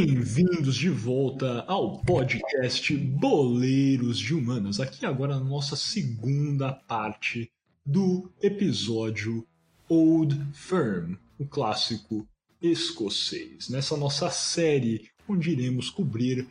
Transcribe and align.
Bem-vindos 0.00 0.76
de 0.76 0.88
volta 0.88 1.64
ao 1.66 1.98
podcast 1.98 2.96
Boleiros 2.96 4.16
de 4.16 4.32
Humanas. 4.32 4.78
Aqui 4.78 5.04
agora 5.04 5.36
na 5.36 5.44
nossa 5.44 5.74
segunda 5.74 6.72
parte 6.72 7.50
do 7.84 8.30
episódio 8.40 9.44
Old 9.88 10.40
Firm, 10.54 11.16
o 11.36 11.44
clássico 11.44 12.24
escocês. 12.62 13.68
Nessa 13.68 13.96
nossa 13.96 14.30
série 14.30 15.10
onde 15.28 15.50
iremos 15.50 15.90
cobrir 15.90 16.46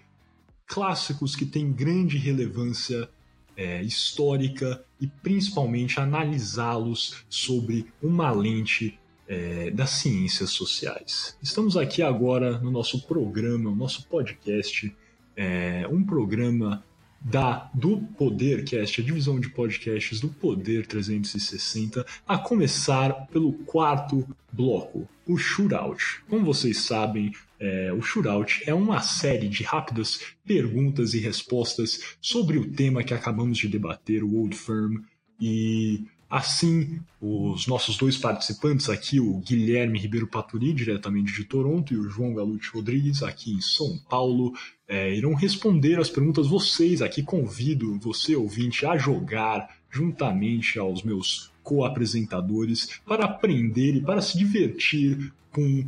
clássicos 0.66 1.34
que 1.34 1.46
têm 1.46 1.72
grande 1.72 2.18
relevância 2.18 3.10
é, 3.56 3.82
histórica 3.82 4.84
e 5.00 5.08
principalmente 5.08 6.02
analisá-los 6.02 7.24
sobre 7.30 7.88
uma 8.04 8.30
lente 8.30 9.00
é, 9.28 9.70
das 9.72 9.90
ciências 9.92 10.52
sociais. 10.52 11.38
Estamos 11.42 11.76
aqui 11.76 12.02
agora 12.02 12.60
no 12.60 12.72
nosso 12.72 13.06
programa, 13.06 13.76
nosso 13.76 14.08
podcast, 14.08 14.96
é, 15.36 15.88
um 15.90 16.04
programa 16.04 16.84
da 17.20 17.70
do 17.74 17.98
Podercast, 18.18 19.02
a 19.02 19.04
divisão 19.04 19.40
de 19.40 19.50
podcasts 19.50 20.20
do 20.20 20.30
Poder 20.30 20.86
360, 20.86 22.06
a 22.28 22.38
começar 22.38 23.28
pelo 23.28 23.54
quarto 23.54 24.28
bloco, 24.52 25.08
o 25.26 25.38
Shootout. 25.38 26.24
Como 26.30 26.46
vocês 26.46 26.78
sabem, 26.78 27.34
é, 27.60 27.92
o 27.92 28.02
Shootout 28.02 28.64
é 28.66 28.74
uma 28.74 29.02
série 29.02 29.50
de 29.50 29.64
rápidas 29.64 30.22
perguntas 30.46 31.14
e 31.14 31.20
respostas 31.20 32.16
sobre 32.22 32.58
o 32.58 32.72
tema 32.72 33.04
que 33.04 33.14
acabamos 33.14 33.58
de 33.58 33.68
debater, 33.68 34.24
o 34.24 34.36
Old 34.36 34.56
Firm, 34.56 35.02
e 35.40 36.06
Assim, 36.30 37.00
os 37.22 37.68
nossos 37.68 37.98
dois 37.98 38.18
participantes 38.18 38.90
aqui, 38.90 39.18
o 39.18 39.38
Guilherme 39.40 39.98
Ribeiro 39.98 40.28
Paturi, 40.28 40.74
diretamente 40.74 41.34
de 41.34 41.46
Toronto, 41.46 41.94
e 41.94 41.98
o 41.98 42.10
João 42.10 42.34
Galute 42.34 42.70
Rodrigues, 42.70 43.24
aqui 43.24 43.54
em 43.54 43.62
São 43.62 43.98
Paulo, 44.10 44.54
é, 44.88 45.16
irão 45.16 45.34
responder 45.34 45.98
as 46.00 46.10
perguntas. 46.10 46.48
Vocês 46.48 47.02
aqui 47.02 47.24
convido 47.24 47.98
você, 48.00 48.36
ouvinte, 48.36 48.86
a 48.86 48.98
jogar 48.98 49.74
juntamente 49.90 50.78
aos 50.78 51.02
meus 51.02 51.50
co-apresentadores 51.64 53.00
para 53.06 53.24
aprender 53.24 53.96
e 53.96 54.02
para 54.02 54.22
se 54.22 54.38
divertir 54.38 55.32
com 55.52 55.88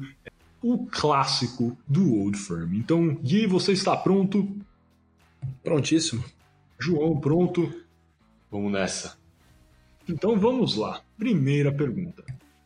o 0.61 0.85
clássico 0.87 1.77
do 1.87 2.15
Old 2.15 2.37
Firm. 2.37 2.75
Então, 2.75 3.15
Gui, 3.15 3.45
você 3.45 3.73
está 3.73 3.95
pronto? 3.95 4.49
Prontíssimo. 5.63 6.23
João, 6.79 7.19
pronto? 7.19 7.73
Vamos 8.49 8.71
nessa. 8.71 9.18
Então 10.09 10.39
vamos 10.39 10.75
lá. 10.75 11.03
Primeira 11.19 11.71
pergunta. 11.71 12.25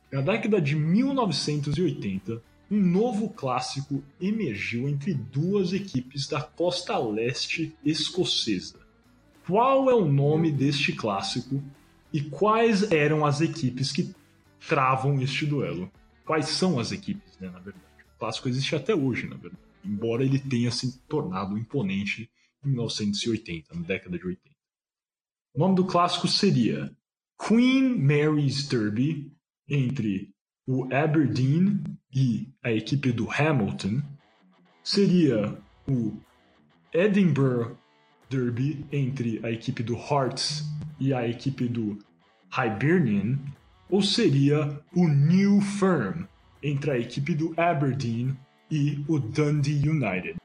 Na 0.09 0.21
década 0.21 0.61
de 0.61 0.77
1980, 0.77 2.41
um 2.71 2.79
novo 2.79 3.29
clássico 3.29 4.01
emergiu 4.19 4.87
entre 4.87 5.13
duas 5.13 5.73
equipes 5.73 6.25
da 6.25 6.41
costa 6.41 6.97
leste 6.97 7.75
escocesa. 7.83 8.79
Qual 9.45 9.89
é 9.89 9.93
o 9.93 10.05
nome 10.05 10.53
deste 10.53 10.93
clássico 10.93 11.61
e 12.13 12.21
quais 12.21 12.89
eram 12.91 13.25
as 13.25 13.41
equipes 13.41 13.91
que 13.91 14.15
travam 14.69 15.21
este 15.21 15.45
duelo? 15.45 15.91
Quais 16.25 16.47
são 16.47 16.79
as 16.79 16.93
equipes, 16.93 17.37
né, 17.39 17.49
na 17.49 17.59
verdade? 17.59 17.83
O 18.15 18.19
clássico 18.19 18.47
existe 18.47 18.73
até 18.73 18.95
hoje, 18.95 19.27
na 19.27 19.35
verdade, 19.35 19.61
embora 19.83 20.23
ele 20.23 20.39
tenha 20.39 20.71
se 20.71 20.97
tornado 21.09 21.57
imponente 21.57 22.31
em 22.63 22.69
1980, 22.69 23.75
na 23.75 23.81
década 23.81 24.17
de 24.17 24.25
80. 24.25 24.55
O 25.55 25.59
nome 25.59 25.75
do 25.75 25.85
clássico 25.85 26.25
seria 26.29 26.95
Queen 27.45 27.97
Mary's 27.97 28.69
Derby 28.69 29.29
entre 29.67 30.29
o 30.65 30.85
Aberdeen 30.93 31.83
e 32.15 32.47
a 32.63 32.71
equipe 32.71 33.11
do 33.11 33.29
Hamilton 33.29 34.01
seria 34.81 35.53
o 35.85 36.13
Edinburgh 36.93 37.75
Derby 38.29 38.85
entre 38.93 39.41
a 39.43 39.51
equipe 39.51 39.83
do 39.83 39.93
Hearts 39.93 40.63
e 41.01 41.13
a 41.13 41.27
equipe 41.27 41.67
do 41.67 41.99
Hibernian 42.57 43.37
ou 43.89 44.01
seria 44.01 44.79
o 44.95 45.05
New 45.05 45.59
Firm 45.59 46.23
entre 46.63 46.91
a 46.91 46.97
equipe 46.97 47.35
do 47.35 47.53
Aberdeen 47.59 48.37
e 48.71 49.03
o 49.05 49.19
Dundee 49.19 49.89
United? 49.89 50.37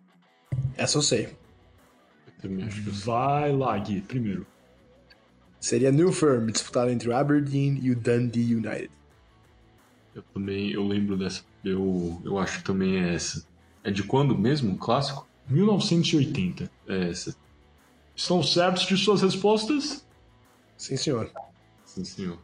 Essa 0.76 0.98
eu 0.98 1.02
sei. 1.02 1.28
Eu 2.42 2.50
Vai 3.04 3.52
lá, 3.52 3.78
Gui, 3.78 4.00
primeiro. 4.00 4.44
Seria 5.60 5.90
New 5.90 6.12
Firm, 6.12 6.46
disputado 6.46 6.90
entre 6.90 7.08
o 7.08 7.16
Aberdeen 7.16 7.78
e 7.82 7.90
o 7.90 7.96
Dundee 7.96 8.54
United. 8.54 8.90
Eu 10.14 10.22
também, 10.34 10.70
eu 10.70 10.86
lembro 10.86 11.16
dessa. 11.16 11.42
Eu, 11.64 12.20
eu 12.24 12.38
acho 12.38 12.58
que 12.58 12.64
também 12.64 12.96
é 12.96 13.14
essa. 13.14 13.44
É 13.82 13.90
de 13.90 14.02
quando 14.02 14.36
mesmo, 14.36 14.74
o 14.74 14.78
clássico? 14.78 15.26
1980. 15.48 16.70
É 16.86 17.10
essa. 17.10 17.36
Estão 18.14 18.42
certos 18.42 18.84
de 18.86 18.96
suas 18.96 19.22
respostas? 19.22 20.04
Sim, 20.76 20.96
senhor. 20.96 21.30
Sim, 21.84 22.04
senhor. 22.04 22.38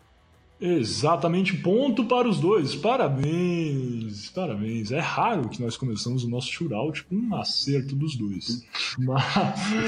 Exatamente, 0.61 1.57
ponto 1.57 2.05
para 2.07 2.29
os 2.29 2.39
dois. 2.39 2.75
Parabéns, 2.75 4.31
parabéns. 4.31 4.93
É 4.93 5.01
raro 5.01 5.49
que 5.49 5.61
nós 5.61 5.77
começamos 5.77 6.25
o 6.25 6.29
nosso 6.29 6.49
shootout 6.49 7.05
com 7.05 7.17
um 7.17 7.35
acerto 7.37 7.95
dos 7.95 8.17
dois. 8.17 8.65
Mas 8.99 9.85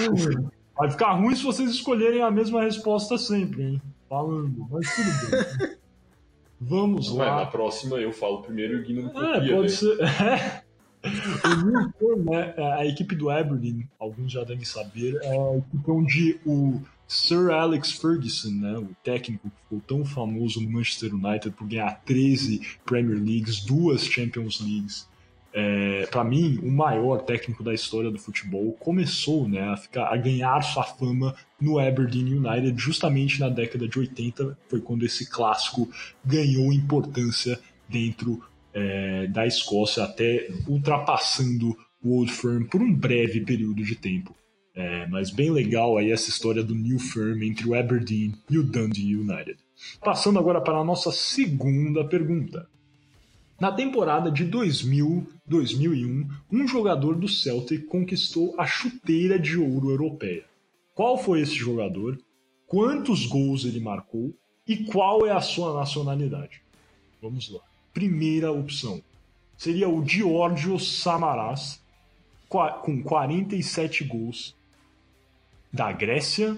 Vai 0.76 0.90
ficar 0.90 1.12
ruim 1.12 1.34
se 1.34 1.42
vocês 1.42 1.70
escolherem 1.70 2.22
a 2.22 2.30
mesma 2.30 2.62
resposta 2.62 3.16
sempre, 3.16 3.62
hein? 3.62 3.82
Falando, 4.08 4.66
mas 4.70 4.94
tudo 4.94 5.30
bem. 5.30 5.76
Vamos 6.60 7.10
lá. 7.12 7.26
É, 7.26 7.30
na 7.44 7.46
próxima 7.46 7.96
eu 7.96 8.12
falo 8.12 8.42
primeiro 8.42 8.74
e 8.74 8.80
o 8.80 8.84
Gui 8.84 8.92
não 8.94 9.08
copia, 9.10 9.28
É, 9.28 9.54
pode 9.54 9.62
né? 9.62 9.68
ser. 9.68 9.98
o 11.44 11.66
Newton, 11.66 12.30
né, 12.30 12.54
a 12.78 12.86
equipe 12.86 13.14
do 13.14 13.30
Aberdeen, 13.30 13.88
alguns 13.98 14.32
já 14.32 14.42
devem 14.42 14.64
saber, 14.64 15.18
é 15.22 15.36
a 15.36 15.56
equipe 15.58 15.90
onde 15.90 16.40
o 16.46 16.80
Sir 17.06 17.50
Alex 17.50 17.92
Ferguson, 17.92 18.50
né, 18.50 18.78
o 18.78 18.88
técnico 19.04 19.48
que 19.50 19.56
ficou 19.62 19.80
tão 19.86 20.04
famoso 20.04 20.60
no 20.60 20.70
Manchester 20.70 21.14
United 21.14 21.50
por 21.50 21.68
ganhar 21.68 22.02
13 22.04 22.60
Premier 22.84 23.18
Leagues, 23.22 23.60
duas 23.60 24.04
Champions 24.04 24.60
Leagues, 24.60 25.06
é, 25.58 26.06
para 26.10 26.22
mim, 26.22 26.58
o 26.62 26.70
maior 26.70 27.22
técnico 27.22 27.64
da 27.64 27.72
história 27.72 28.10
do 28.10 28.18
futebol, 28.18 28.74
começou 28.74 29.48
né, 29.48 29.62
a, 29.62 29.74
ficar, 29.74 30.12
a 30.12 30.16
ganhar 30.18 30.60
sua 30.60 30.82
fama 30.82 31.34
no 31.58 31.78
Aberdeen 31.78 32.34
United 32.34 32.78
justamente 32.78 33.40
na 33.40 33.48
década 33.48 33.88
de 33.88 33.98
80, 33.98 34.58
foi 34.68 34.82
quando 34.82 35.06
esse 35.06 35.30
clássico 35.30 35.88
ganhou 36.22 36.70
importância 36.74 37.58
dentro 37.88 38.44
é, 38.74 39.28
da 39.28 39.46
Escócia, 39.46 40.04
até 40.04 40.46
ultrapassando 40.68 41.74
o 42.04 42.18
Old 42.18 42.30
Firm 42.30 42.64
por 42.64 42.82
um 42.82 42.92
breve 42.92 43.40
período 43.40 43.82
de 43.82 43.96
tempo. 43.96 44.36
É, 44.74 45.06
mas 45.06 45.30
bem 45.30 45.50
legal 45.50 45.96
aí 45.96 46.12
essa 46.12 46.28
história 46.28 46.62
do 46.62 46.74
New 46.74 46.98
Firm 46.98 47.42
entre 47.42 47.66
o 47.66 47.74
Aberdeen 47.74 48.34
e 48.50 48.58
o 48.58 48.62
Dundee 48.62 49.16
United. 49.16 49.56
Passando 50.04 50.38
agora 50.38 50.60
para 50.60 50.76
a 50.76 50.84
nossa 50.84 51.10
segunda 51.10 52.04
pergunta. 52.04 52.68
Na 53.58 53.72
temporada 53.72 54.30
de 54.30 54.44
2000-2001, 54.46 56.28
um 56.52 56.68
jogador 56.68 57.16
do 57.16 57.26
Celtic 57.26 57.86
conquistou 57.86 58.54
a 58.58 58.66
chuteira 58.66 59.38
de 59.38 59.56
ouro 59.56 59.90
europeia. 59.90 60.44
Qual 60.94 61.16
foi 61.16 61.40
esse 61.40 61.54
jogador? 61.54 62.18
Quantos 62.66 63.26
gols 63.26 63.64
ele 63.64 63.80
marcou? 63.80 64.34
E 64.66 64.84
qual 64.84 65.26
é 65.26 65.32
a 65.32 65.40
sua 65.40 65.72
nacionalidade? 65.72 66.60
Vamos 67.22 67.50
lá. 67.50 67.60
Primeira 67.94 68.52
opção 68.52 69.02
seria 69.56 69.88
o 69.88 70.06
Giorgio 70.06 70.78
Samaras, 70.78 71.80
com 72.48 73.02
47 73.02 74.04
gols, 74.04 74.54
da 75.72 75.92
Grécia. 75.92 76.56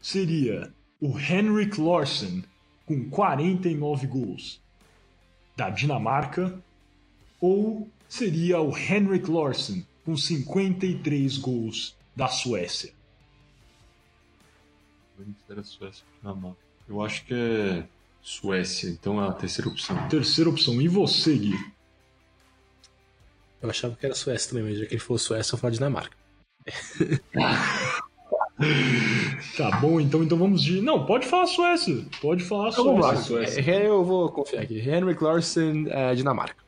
Seria 0.00 0.72
o 1.00 1.18
Henrik 1.18 1.80
Larsson, 1.80 2.42
com 2.84 3.08
49 3.08 4.06
gols, 4.06 4.60
da 5.56 5.70
Dinamarca, 5.70 6.58
ou 7.40 7.88
seria 8.08 8.60
o 8.60 8.76
Henrik 8.76 9.30
Larsson 9.30 9.82
com 10.04 10.16
53 10.16 11.38
gols 11.38 11.96
da 12.14 12.28
Suécia? 12.28 12.92
Era 15.48 15.62
Suécia, 15.62 16.04
Dinamarca. 16.20 16.58
Eu 16.88 17.02
acho 17.02 17.24
que 17.24 17.34
é 17.34 17.86
Suécia, 18.20 18.88
então 18.88 19.22
é 19.22 19.28
a 19.28 19.32
terceira 19.32 19.70
opção. 19.70 20.08
Terceira 20.08 20.50
opção. 20.50 20.80
E 20.80 20.88
você, 20.88 21.36
Gui? 21.36 21.74
Eu 23.62 23.70
achava 23.70 23.96
que 23.96 24.04
era 24.04 24.14
Suécia 24.14 24.50
também, 24.50 24.64
mas 24.64 24.78
já 24.78 24.86
que 24.86 24.94
ele 24.94 25.00
falou 25.00 25.18
Suécia, 25.18 25.54
eu 25.54 25.58
falo 25.58 25.72
Dinamarca. 25.72 26.16
Tá 29.56 29.80
bom, 29.80 30.00
então, 30.00 30.22
então 30.22 30.38
vamos 30.38 30.62
de. 30.62 30.80
Não, 30.80 31.04
pode 31.06 31.26
falar 31.26 31.46
Suécia. 31.46 32.04
Pode 32.20 32.44
falar 32.44 32.70
Então 32.70 32.84
vamos 32.84 33.00
lá. 33.00 33.16
Suécia. 33.16 33.54
Suécia. 33.54 33.70
É, 33.72 33.88
Eu 33.88 34.04
vou 34.04 34.28
confiar 34.30 34.62
aqui. 34.62 34.78
Henrik 34.78 35.22
Larsson, 35.22 35.86
é, 35.88 36.14
Dinamarca. 36.14 36.62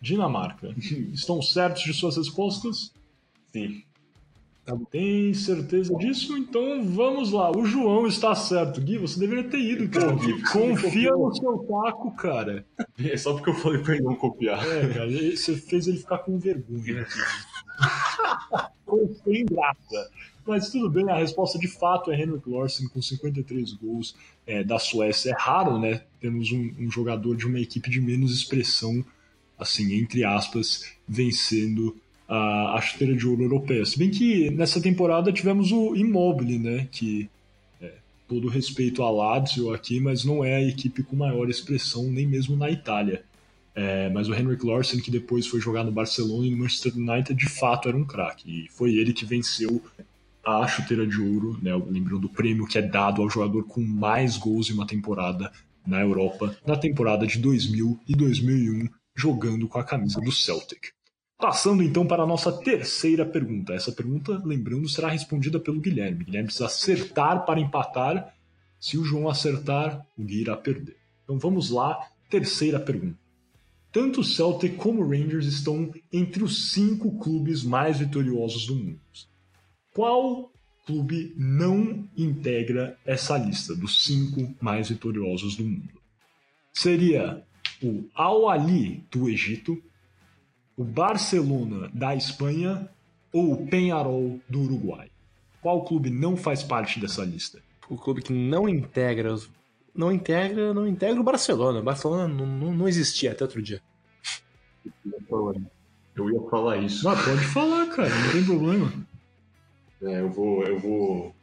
Dinamarca. 0.00 0.74
Estão 1.12 1.42
certos 1.42 1.82
de 1.82 1.92
suas 1.92 2.16
respostas? 2.16 2.92
Sim. 3.52 3.82
Tá. 4.64 4.76
Tem 4.90 5.34
certeza 5.34 5.92
disso? 5.96 6.36
Então 6.36 6.84
vamos 6.84 7.32
lá. 7.32 7.50
O 7.50 7.64
João 7.66 8.06
está 8.06 8.34
certo. 8.34 8.80
Gui, 8.80 8.98
você 8.98 9.18
deveria 9.18 9.44
ter 9.50 9.58
ido, 9.58 9.88
cara. 9.88 10.12
Pô, 10.12 10.16
Gui, 10.16 10.42
Confia 10.42 11.10
no 11.10 11.34
seu 11.34 11.58
taco, 11.58 12.10
cara. 12.12 12.64
É 13.02 13.16
só 13.16 13.32
porque 13.34 13.50
eu 13.50 13.54
falei 13.54 13.82
pra 13.82 13.94
ele 13.94 14.04
não 14.04 14.14
copiar. 14.14 14.64
É, 14.64 14.88
cara, 14.94 15.10
você 15.10 15.56
fez 15.56 15.88
ele 15.88 15.98
ficar 15.98 16.18
com 16.18 16.38
vergonha. 16.38 17.04
Ficou 18.80 19.14
sem 19.24 19.44
graça. 19.46 20.10
Mas 20.46 20.70
tudo 20.70 20.90
bem, 20.90 21.08
a 21.08 21.16
resposta 21.16 21.58
de 21.58 21.68
fato 21.68 22.10
é 22.10 22.20
Henrik 22.20 22.48
Larsson 22.48 22.88
com 22.88 23.00
53 23.00 23.72
gols 23.74 24.16
é, 24.46 24.64
da 24.64 24.78
Suécia. 24.78 25.30
É 25.30 25.34
raro, 25.38 25.78
né? 25.78 26.02
Temos 26.20 26.50
um, 26.50 26.72
um 26.78 26.90
jogador 26.90 27.36
de 27.36 27.46
uma 27.46 27.60
equipe 27.60 27.90
de 27.90 28.00
menos 28.00 28.34
expressão, 28.34 29.04
assim, 29.58 29.94
entre 29.94 30.24
aspas, 30.24 30.92
vencendo 31.06 31.96
a, 32.28 32.76
a 32.76 32.80
chuteira 32.80 33.14
de 33.14 33.26
ouro 33.26 33.42
europeia. 33.42 33.84
Se 33.84 33.98
bem 33.98 34.10
que 34.10 34.50
nessa 34.50 34.80
temporada 34.80 35.32
tivemos 35.32 35.72
o 35.72 35.94
Immobile, 35.94 36.58
né? 36.58 36.88
Que 36.90 37.28
é, 37.80 37.92
todo 38.28 38.48
respeito 38.48 39.02
a 39.02 39.10
Lazio 39.10 39.72
aqui, 39.72 40.00
mas 40.00 40.24
não 40.24 40.44
é 40.44 40.56
a 40.56 40.62
equipe 40.62 41.02
com 41.02 41.16
maior 41.16 41.48
expressão, 41.50 42.04
nem 42.04 42.26
mesmo 42.26 42.56
na 42.56 42.70
Itália. 42.70 43.24
É, 43.80 44.10
mas 44.10 44.28
o 44.28 44.34
Henrik 44.34 44.66
Larsson, 44.66 44.98
que 44.98 45.10
depois 45.10 45.46
foi 45.46 45.58
jogar 45.58 45.84
no 45.84 45.90
Barcelona 45.90 46.46
e 46.46 46.50
no 46.50 46.58
Manchester 46.58 46.94
United, 46.94 47.34
de 47.34 47.48
fato 47.48 47.88
era 47.88 47.96
um 47.96 48.04
craque. 48.04 48.66
E 48.66 48.68
foi 48.68 48.94
ele 48.96 49.14
que 49.14 49.24
venceu 49.24 49.82
a 50.44 50.68
chuteira 50.68 51.06
de 51.06 51.18
ouro, 51.18 51.58
né? 51.62 51.74
Lembrando 51.88 52.20
do 52.20 52.28
prêmio 52.28 52.66
que 52.66 52.76
é 52.76 52.82
dado 52.82 53.22
ao 53.22 53.30
jogador 53.30 53.64
com 53.64 53.80
mais 53.80 54.36
gols 54.36 54.68
em 54.68 54.74
uma 54.74 54.86
temporada 54.86 55.50
na 55.86 55.98
Europa, 55.98 56.54
na 56.66 56.76
temporada 56.76 57.26
de 57.26 57.38
2000 57.38 57.98
e 58.06 58.14
2001, 58.14 58.86
jogando 59.16 59.66
com 59.66 59.78
a 59.78 59.84
camisa 59.84 60.20
do 60.20 60.30
Celtic. 60.30 60.88
Passando 61.38 61.82
então 61.82 62.06
para 62.06 62.24
a 62.24 62.26
nossa 62.26 62.52
terceira 62.52 63.24
pergunta. 63.24 63.72
Essa 63.72 63.92
pergunta, 63.92 64.42
lembrando, 64.44 64.90
será 64.90 65.08
respondida 65.08 65.58
pelo 65.58 65.80
Guilherme. 65.80 66.24
Guilherme 66.24 66.48
precisa 66.48 66.66
acertar 66.66 67.46
para 67.46 67.58
empatar. 67.58 68.34
Se 68.78 68.98
o 68.98 69.04
João 69.04 69.26
acertar, 69.26 70.06
o 70.18 70.22
Gui 70.22 70.42
irá 70.42 70.54
perder. 70.54 70.98
Então 71.24 71.38
vamos 71.38 71.70
lá, 71.70 71.98
terceira 72.28 72.78
pergunta. 72.78 73.29
Tanto 73.92 74.20
o 74.20 74.24
Celtic 74.24 74.76
como 74.76 75.02
o 75.02 75.08
Rangers 75.08 75.46
estão 75.46 75.92
entre 76.12 76.44
os 76.44 76.70
cinco 76.72 77.18
clubes 77.18 77.64
mais 77.64 77.98
vitoriosos 77.98 78.66
do 78.66 78.76
mundo. 78.76 79.00
Qual 79.92 80.52
clube 80.86 81.34
não 81.36 82.08
integra 82.16 82.96
essa 83.04 83.36
lista 83.36 83.74
dos 83.74 84.04
cinco 84.04 84.54
mais 84.60 84.88
vitoriosos 84.88 85.56
do 85.56 85.64
mundo? 85.64 86.00
Seria 86.72 87.44
o 87.82 88.04
Al-Ali 88.14 89.04
do 89.10 89.28
Egito, 89.28 89.82
o 90.76 90.84
Barcelona 90.84 91.90
da 91.92 92.14
Espanha 92.14 92.88
ou 93.32 93.52
o 93.52 93.66
Penharol 93.66 94.40
do 94.48 94.62
Uruguai? 94.62 95.10
Qual 95.60 95.84
clube 95.84 96.10
não 96.10 96.36
faz 96.36 96.62
parte 96.62 96.98
dessa 96.98 97.24
lista? 97.24 97.60
O 97.88 97.96
clube 97.96 98.22
que 98.22 98.32
não 98.32 98.68
integra 98.68 99.34
os. 99.34 99.50
Não 99.94 100.12
integra, 100.12 100.72
não 100.72 100.86
integra 100.86 101.20
o 101.20 101.24
Barcelona. 101.24 101.80
O 101.80 101.82
Barcelona 101.82 102.28
não, 102.28 102.46
não, 102.46 102.72
não 102.72 102.88
existia 102.88 103.32
até 103.32 103.44
outro 103.44 103.60
dia. 103.62 103.80
Eu 106.16 106.30
ia 106.30 106.40
falar 106.50 106.78
isso. 106.78 107.04
Não, 107.04 107.14
pode 107.16 107.44
falar, 107.46 107.86
cara, 107.88 108.08
não 108.08 108.32
tem 108.32 108.44
problema. 108.44 108.92
É, 110.02 110.20
eu 110.20 110.30
vou. 110.30 110.62
Eu 110.64 110.78
vou. 110.78 111.34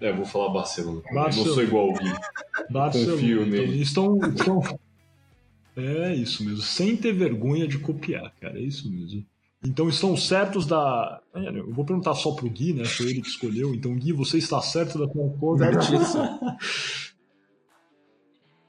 É, 0.00 0.10
eu 0.10 0.16
vou 0.16 0.24
falar 0.24 0.50
Barcelona. 0.52 1.02
Eu 1.08 1.14
Barcelona. 1.14 1.48
não 1.48 1.54
sou 1.54 1.62
igual 1.64 1.88
o 1.90 1.92
Gui. 1.94 2.12
Barcelona. 2.70 3.12
Confio 3.12 3.42
então, 3.42 3.50
nele. 3.50 3.82
Estão, 3.82 4.18
estão- 4.28 4.78
É 5.76 6.14
isso 6.14 6.44
mesmo, 6.44 6.62
sem 6.62 6.96
ter 6.96 7.12
vergonha 7.12 7.66
de 7.66 7.78
copiar, 7.78 8.32
cara, 8.40 8.58
é 8.58 8.62
isso 8.62 8.90
mesmo. 8.90 9.24
Então 9.66 9.88
estão 9.88 10.16
certos 10.16 10.66
da. 10.66 11.20
É, 11.34 11.48
Eu 11.48 11.72
vou 11.72 11.84
perguntar 11.84 12.14
só 12.14 12.32
pro 12.32 12.48
Gui, 12.50 12.74
né? 12.74 12.84
Foi 12.84 13.06
ele 13.06 13.22
que 13.22 13.28
escolheu. 13.28 13.74
Então, 13.74 13.94
Gui, 13.96 14.12
você 14.12 14.36
está 14.38 14.60
certo 14.60 14.98
da 14.98 15.06
tua 15.08 15.30
coisa? 15.38 15.64
Certíssimo. 15.72 16.22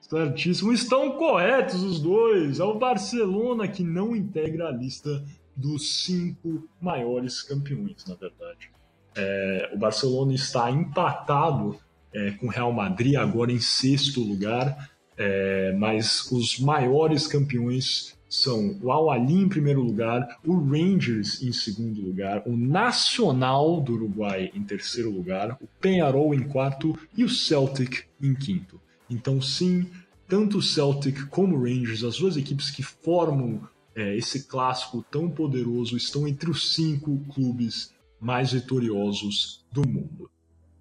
Certíssimo. 0.10 0.72
Estão 0.72 1.14
corretos 1.14 1.82
os 1.82 2.00
dois. 2.00 2.60
É 2.60 2.64
o 2.64 2.78
Barcelona 2.78 3.68
que 3.68 3.84
não 3.84 4.16
integra 4.16 4.68
a 4.68 4.72
lista 4.72 5.24
dos 5.56 6.04
cinco 6.04 6.68
maiores 6.82 7.42
campeões, 7.42 8.06
na 8.08 8.16
verdade. 8.16 8.70
É, 9.16 9.72
o 9.74 9.78
Barcelona 9.78 10.34
está 10.34 10.70
empatado 10.70 11.80
é, 12.14 12.32
com 12.32 12.48
o 12.48 12.50
Real 12.50 12.72
Madrid, 12.72 13.16
agora 13.16 13.52
em 13.52 13.60
sexto 13.60 14.22
lugar, 14.22 14.90
é, 15.18 15.74
mas 15.74 16.30
os 16.32 16.60
maiores 16.60 17.26
campeões 17.26 18.16
são 18.28 18.78
o 18.82 18.92
Al-Ali 18.92 19.36
em 19.36 19.48
primeiro 19.48 19.82
lugar, 19.82 20.40
o 20.46 20.58
Rangers 20.58 21.42
em 21.42 21.54
segundo 21.54 22.02
lugar, 22.02 22.44
o 22.46 22.58
Nacional 22.58 23.80
do 23.80 23.94
Uruguai 23.94 24.52
em 24.54 24.64
terceiro 24.64 25.10
lugar, 25.10 25.58
o 25.62 25.68
Penharol 25.80 26.34
em 26.34 26.44
quarto 26.44 26.98
e 27.16 27.24
o 27.24 27.30
Celtic 27.30 28.04
em 28.22 28.34
quinto. 28.34 28.80
Então, 29.10 29.42
sim, 29.42 29.88
tanto 30.28 30.58
o 30.58 30.62
Celtic 30.62 31.28
como 31.28 31.56
o 31.56 31.64
Rangers, 31.64 32.04
as 32.04 32.18
duas 32.18 32.38
equipes 32.38 32.70
que 32.70 32.82
formam 32.82 33.62
é, 33.96 34.16
esse 34.18 34.48
clássico 34.48 35.06
tão 35.10 35.30
poderoso, 35.30 35.96
estão 35.96 36.28
entre 36.28 36.50
os 36.50 36.74
cinco 36.74 37.18
clubes 37.34 37.94
mais 38.20 38.52
vitoriosos 38.52 39.66
do 39.72 39.88
mundo. 39.88 40.30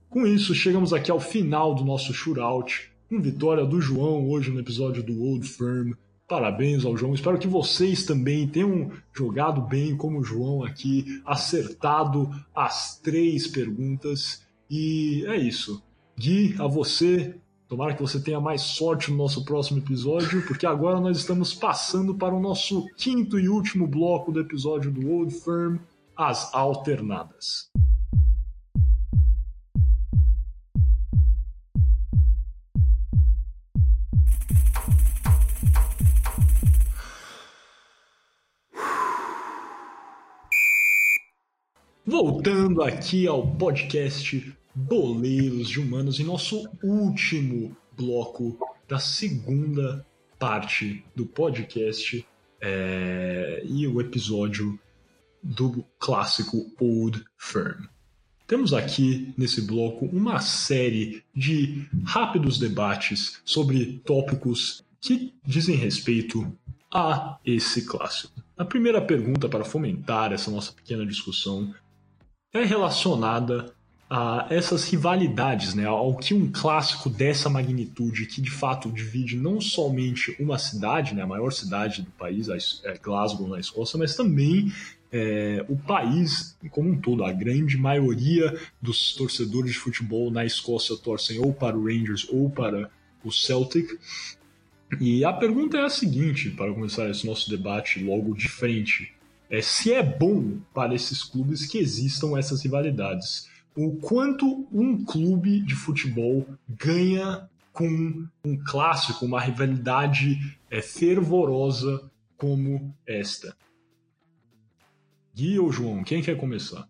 Com 0.09 0.27
isso, 0.27 0.55
chegamos 0.55 0.93
aqui 0.93 1.11
ao 1.11 1.21
final 1.21 1.75
do 1.75 1.85
nosso 1.85 2.15
shootout, 2.15 2.91
com 3.09 3.21
vitória 3.21 3.65
do 3.65 3.81
João 3.81 4.29
hoje 4.29 4.51
no 4.51 4.61
episódio 4.61 5.03
do 5.03 5.21
Old 5.23 5.47
Firm. 5.47 5.93
Parabéns 6.27 6.85
ao 6.85 6.97
João. 6.97 7.15
Espero 7.15 7.39
que 7.39 7.47
vocês 7.47 8.05
também 8.05 8.49
tenham 8.49 8.91
jogado 9.13 9.61
bem 9.61 9.97
como 9.97 10.21
o 10.21 10.25
João 10.25 10.65
aqui, 10.65 11.21
acertado 11.27 12.31
as 12.55 12.99
três 12.99 13.47
perguntas. 13.47 14.43
E 14.71 15.25
é 15.27 15.37
isso. 15.37 15.83
Gui, 16.19 16.55
a 16.59 16.67
você, 16.67 17.37
tomara 17.69 17.95
que 17.95 18.03
você 18.03 18.21
tenha 18.21 18.41
mais 18.41 18.63
sorte 18.63 19.11
no 19.11 19.17
nosso 19.17 19.45
próximo 19.45 19.79
episódio, 19.79 20.47
porque 20.47 20.67
agora 20.67 21.01
nós 21.01 21.19
estamos 21.19 21.55
passando 21.55 22.15
para 22.15 22.35
o 22.35 22.41
nosso 22.41 22.87
quinto 22.97 23.39
e 23.39 23.49
último 23.49 23.87
bloco 23.87 24.31
do 24.31 24.41
episódio 24.41 24.91
do 24.91 25.11
Old 25.11 25.35
Firm, 25.35 25.79
as 26.17 26.53
alternadas. 26.55 27.71
Voltando 42.07 42.83
aqui 42.83 43.27
ao 43.27 43.47
podcast 43.57 44.55
Boleiros 44.75 45.69
de 45.69 45.81
Humanos 45.81 46.19
e 46.19 46.25
nosso 46.25 46.69
último 46.83 47.77
bloco 47.97 48.59
da 48.89 48.99
segunda 48.99 50.05
parte 50.39 51.05
do 51.15 51.25
podcast 51.25 52.27
é, 52.61 53.63
e 53.65 53.87
o 53.87 54.01
episódio 54.01 54.79
do 55.43 55.85
clássico 55.99 56.73
Old 56.81 57.25
Firm. 57.37 57.87
Temos 58.47 58.75
aqui 58.75 59.33
nesse 59.39 59.63
bloco 59.63 60.07
uma 60.07 60.41
série 60.41 61.23
de 61.35 61.87
rápidos 62.05 62.59
debates 62.59 63.41
sobre 63.45 64.03
tópicos 64.05 64.85
que 65.01 65.35
dizem 65.47 65.77
respeito 65.77 66.51
a 66.93 67.39
esse 67.45 67.87
clássico. 67.87 68.43
A 68.57 68.65
primeira 68.65 69.01
pergunta 69.01 69.49
para 69.49 69.65
fomentar 69.65 70.33
essa 70.33 70.51
nossa 70.51 70.73
pequena 70.73 71.07
discussão 71.07 71.75
é 72.53 72.65
relacionada 72.65 73.75
a 74.17 74.47
essas 74.49 74.89
rivalidades, 74.89 75.75
né, 75.75 75.87
ao 75.87 76.17
que 76.17 76.33
um 76.33 76.49
clássico 76.49 77.11
dessa 77.11 77.51
magnitude, 77.51 78.27
que 78.27 78.41
de 78.41 78.51
fato 78.51 78.89
divide 78.89 79.37
não 79.37 79.61
somente 79.61 80.37
uma 80.39 80.57
cidade, 80.57 81.17
né, 81.17 81.23
a 81.23 81.27
maior 81.27 81.51
cidade 81.51 82.03
do 82.03 82.13
país, 82.13 82.49
é, 82.85 82.97
Glasgow, 82.97 83.49
na 83.49 83.59
Escócia, 83.59 83.99
mas 83.99 84.15
também 84.15 84.73
é, 85.11 85.67
o 85.69 85.75
país 85.75 86.57
como 86.71 86.91
um 86.91 87.01
todo. 87.01 87.25
A 87.25 87.33
grande 87.33 87.77
maioria 87.77 88.57
dos 88.81 89.17
torcedores 89.17 89.73
de 89.73 89.79
futebol 89.81 90.31
na 90.31 90.45
Escócia 90.45 90.97
torcem 90.97 91.41
ou 91.41 91.53
para 91.53 91.77
o 91.77 91.87
Rangers 91.87 92.29
ou 92.31 92.49
para 92.49 92.89
o 93.25 93.33
Celtic. 93.33 93.99
E 95.01 95.25
a 95.25 95.33
pergunta 95.33 95.77
é 95.77 95.83
a 95.83 95.91
seguinte, 95.91 96.51
para 96.51 96.73
começar 96.73 97.11
esse 97.11 97.27
nosso 97.27 97.51
debate 97.51 97.99
logo 97.99 98.33
de 98.33 98.49
frente 98.49 99.13
é 99.51 99.61
se 99.61 99.93
é 99.93 100.03
bom 100.05 100.59
para 100.73 100.95
esses 100.95 101.25
clubes 101.25 101.67
que 101.67 101.79
existam 101.79 102.39
essas 102.39 102.63
rivalidades. 102.63 103.53
O 103.77 103.97
quanto 103.97 104.67
um 104.73 105.05
clube 105.05 105.61
de 105.61 105.75
futebol 105.75 106.47
ganha 106.69 107.49
com 107.73 108.25
um 108.45 108.57
clássico, 108.65 109.27
uma 109.27 109.41
rivalidade 109.41 110.57
é, 110.71 110.81
fervorosa 110.81 112.09
como 112.37 112.95
esta. 113.07 113.57
Gui 115.35 115.59
ou 115.59 115.73
João, 115.73 116.05
quem 116.05 116.23
quer 116.23 116.37
começar? 116.37 116.89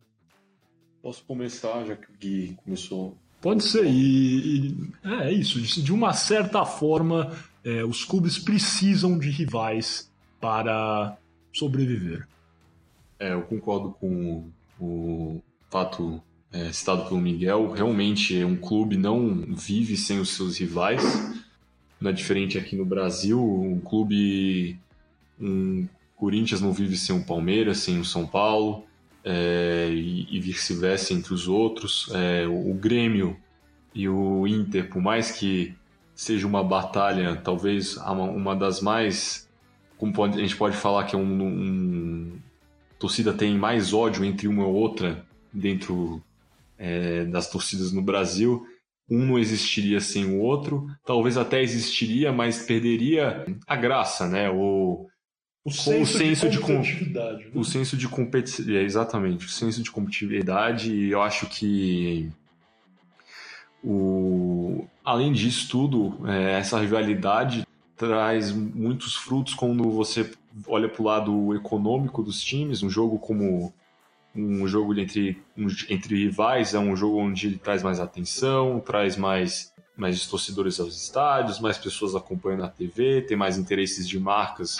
Posso 1.00 1.24
começar, 1.24 1.84
já 1.86 1.96
que 1.96 2.10
o 2.10 2.14
Gui 2.18 2.58
começou. 2.62 3.16
Pode 3.40 3.62
ser, 3.62 3.86
e, 3.86 4.68
e- 4.68 4.92
é 5.04 5.32
isso. 5.32 5.60
De, 5.60 5.92
uma 5.92 6.12
certa 6.12 6.64
forma, 6.66 7.34
é, 7.62 7.84
os 7.84 8.04
clubes 8.04 8.38
precisam 8.38 9.18
de 9.18 9.30
rivais 9.30 10.10
para 10.40 11.16
sobreviver. 11.52 12.26
É, 13.18 13.32
eu 13.32 13.42
concordo 13.42 13.92
com 13.92 14.50
o 14.78 15.42
fato 15.70 16.22
é, 16.54 16.70
citado 16.72 17.04
pelo 17.06 17.20
Miguel, 17.20 17.72
realmente 17.72 18.44
um 18.44 18.54
clube 18.54 18.96
não 18.96 19.44
vive 19.48 19.96
sem 19.96 20.20
os 20.20 20.30
seus 20.30 20.58
rivais. 20.58 21.02
Não 22.00 22.10
é 22.10 22.12
diferente 22.12 22.56
aqui 22.56 22.76
no 22.76 22.84
Brasil, 22.84 23.42
um 23.42 23.80
clube, 23.80 24.78
um 25.40 25.88
Corinthians 26.16 26.60
não 26.60 26.72
vive 26.72 26.96
sem 26.96 27.16
o 27.16 27.24
Palmeiras, 27.24 27.78
sem 27.78 27.98
o 27.98 28.04
São 28.04 28.24
Paulo, 28.24 28.84
é, 29.24 29.90
e, 29.92 30.28
e 30.30 30.38
vice-versa 30.38 31.12
entre 31.12 31.34
os 31.34 31.48
outros. 31.48 32.08
É, 32.14 32.46
o, 32.46 32.70
o 32.70 32.74
Grêmio 32.74 33.36
e 33.92 34.08
o 34.08 34.46
Inter, 34.46 34.88
por 34.88 35.02
mais 35.02 35.32
que 35.32 35.74
seja 36.14 36.46
uma 36.46 36.62
batalha, 36.62 37.34
talvez 37.34 37.96
uma 37.96 38.54
das 38.54 38.80
mais, 38.80 39.48
como 39.98 40.12
pode, 40.12 40.38
a 40.38 40.40
gente 40.40 40.56
pode 40.56 40.76
falar 40.76 41.02
que 41.04 41.16
é 41.16 41.18
um, 41.18 41.42
um 41.42 42.38
torcida 42.96 43.32
tem 43.32 43.58
mais 43.58 43.92
ódio 43.92 44.24
entre 44.24 44.46
uma 44.46 44.62
e 44.62 44.66
outra 44.66 45.26
dentro 45.52 46.22
é, 46.84 47.24
das 47.24 47.48
torcidas 47.48 47.92
no 47.92 48.02
Brasil. 48.02 48.66
Um 49.10 49.24
não 49.24 49.38
existiria 49.38 50.00
sem 50.00 50.24
o 50.24 50.38
outro, 50.38 50.86
talvez 51.04 51.36
até 51.36 51.62
existiria, 51.62 52.32
mas 52.32 52.62
perderia 52.62 53.44
a 53.66 53.76
graça, 53.76 54.26
né? 54.26 54.50
O, 54.50 55.06
o 55.64 55.70
senso, 55.70 56.18
senso 56.18 56.48
de 56.48 56.58
competitividade. 56.58 57.38
De, 57.38 57.44
né? 57.44 57.50
O 57.54 57.64
senso 57.64 57.96
de 57.96 58.08
competitividade, 58.08 58.78
é, 58.78 58.82
exatamente, 58.82 59.46
o 59.46 59.48
senso 59.50 59.82
de 59.82 59.90
competitividade. 59.90 61.08
Eu 61.10 61.20
acho 61.20 61.46
que 61.46 62.30
o, 63.82 64.86
além 65.04 65.32
disso 65.32 65.68
tudo, 65.70 66.26
é, 66.26 66.58
essa 66.58 66.78
rivalidade 66.80 67.66
traz 67.96 68.52
muitos 68.52 69.14
frutos 69.14 69.54
quando 69.54 69.90
você 69.90 70.30
olha 70.66 70.88
para 70.88 71.02
o 71.02 71.04
lado 71.04 71.54
econômico 71.54 72.22
dos 72.22 72.42
times. 72.42 72.82
Um 72.82 72.88
jogo 72.88 73.18
como 73.18 73.72
um 74.34 74.66
jogo 74.66 74.98
entre, 74.98 75.40
um, 75.56 75.66
entre 75.88 76.16
rivais 76.16 76.74
é 76.74 76.78
um 76.78 76.96
jogo 76.96 77.18
onde 77.18 77.46
ele 77.46 77.58
traz 77.58 77.82
mais 77.82 78.00
atenção, 78.00 78.80
traz 78.80 79.16
mais, 79.16 79.72
mais 79.96 80.26
torcedores 80.26 80.80
aos 80.80 80.96
estádios, 80.96 81.60
mais 81.60 81.78
pessoas 81.78 82.14
acompanhando 82.14 82.60
na 82.60 82.68
TV, 82.68 83.22
tem 83.22 83.36
mais 83.36 83.56
interesses 83.56 84.08
de 84.08 84.18
marcas 84.18 84.78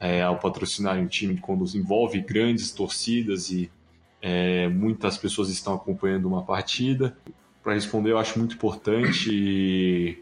é, 0.00 0.22
ao 0.22 0.38
patrocinar 0.38 0.98
um 0.98 1.06
time 1.06 1.38
quando 1.38 1.64
envolve 1.76 2.20
grandes 2.20 2.72
torcidas 2.72 3.50
e 3.50 3.70
é, 4.20 4.68
muitas 4.68 5.16
pessoas 5.16 5.50
estão 5.50 5.74
acompanhando 5.74 6.26
uma 6.26 6.42
partida. 6.42 7.16
Para 7.62 7.74
responder, 7.74 8.10
eu 8.10 8.18
acho 8.18 8.38
muito 8.38 8.56
importante 8.56 9.30
e 9.32 10.18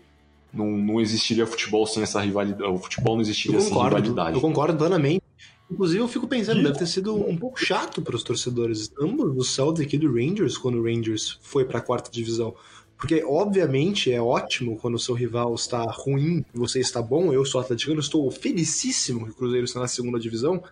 não, 0.52 0.70
não 0.70 1.00
existiria 1.00 1.46
futebol 1.46 1.86
sem 1.86 2.02
essa 2.02 2.20
rivalidade. 2.20 2.70
O 2.70 2.78
futebol 2.78 3.14
não 3.14 3.22
existiria 3.22 3.60
sem 3.60 3.72
rivalidade. 3.72 4.36
Eu 4.36 4.40
concordo 4.40 4.76
plenamente. 4.76 5.23
Inclusive, 5.74 5.98
eu 5.98 6.06
fico 6.06 6.28
pensando, 6.28 6.62
deve 6.62 6.78
ter 6.78 6.86
sido 6.86 7.16
um 7.16 7.36
pouco 7.36 7.58
chato 7.58 8.00
para 8.00 8.14
os 8.14 8.22
torcedores, 8.22 8.92
ambos 8.96 9.34
do 9.34 9.42
Celtic 9.42 9.92
e 9.92 9.98
do 9.98 10.06
Rangers, 10.06 10.56
quando 10.56 10.78
o 10.78 10.84
Rangers 10.84 11.36
foi 11.42 11.64
para 11.64 11.80
a 11.80 11.82
quarta 11.82 12.12
divisão. 12.12 12.54
Porque, 12.96 13.24
obviamente, 13.24 14.12
é 14.12 14.22
ótimo 14.22 14.76
quando 14.76 14.94
o 14.94 15.00
seu 15.00 15.16
rival 15.16 15.52
está 15.52 15.82
ruim 15.82 16.44
e 16.54 16.56
você 16.56 16.78
está 16.78 17.02
bom. 17.02 17.32
Eu 17.32 17.44
sou 17.44 17.60
atleticano, 17.60 17.98
estou 17.98 18.30
felicíssimo 18.30 19.24
que 19.24 19.32
o 19.32 19.34
Cruzeiro 19.34 19.64
está 19.64 19.80
na 19.80 19.88
segunda 19.88 20.16
divisão. 20.16 20.62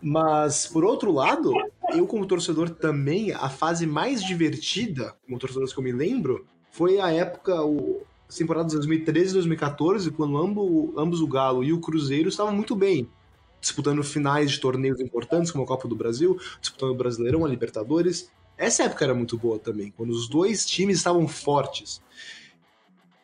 Mas, 0.00 0.66
por 0.66 0.86
outro 0.86 1.12
lado, 1.12 1.52
eu, 1.94 2.06
como 2.06 2.24
torcedor, 2.24 2.70
também, 2.70 3.30
a 3.32 3.50
fase 3.50 3.86
mais 3.86 4.24
divertida, 4.24 5.14
como 5.26 5.38
torcedor 5.38 5.70
que 5.70 5.78
eu 5.78 5.84
me 5.84 5.92
lembro, 5.92 6.46
foi 6.70 6.98
a 6.98 7.12
época, 7.12 7.62
o, 7.62 8.00
temporada 8.34 8.68
de 8.70 8.76
2013 8.76 9.28
e 9.28 9.34
2014, 9.34 10.10
quando 10.12 10.38
ambos, 10.38 10.94
ambos 10.96 11.20
o 11.20 11.26
Galo 11.26 11.62
e 11.62 11.74
o 11.74 11.78
Cruzeiro 11.78 12.30
estavam 12.30 12.54
muito 12.54 12.74
bem 12.74 13.06
disputando 13.62 14.02
finais 14.02 14.50
de 14.50 14.60
torneios 14.60 15.00
importantes, 15.00 15.52
como 15.52 15.62
a 15.62 15.66
Copa 15.66 15.86
do 15.86 15.94
Brasil, 15.94 16.38
disputando 16.60 16.90
o 16.90 16.96
Brasileirão, 16.96 17.44
a 17.44 17.48
Libertadores. 17.48 18.30
Essa 18.58 18.82
época 18.82 19.04
era 19.04 19.14
muito 19.14 19.38
boa 19.38 19.58
também, 19.58 19.92
quando 19.96 20.10
os 20.10 20.28
dois 20.28 20.66
times 20.66 20.98
estavam 20.98 21.26
fortes. 21.28 22.02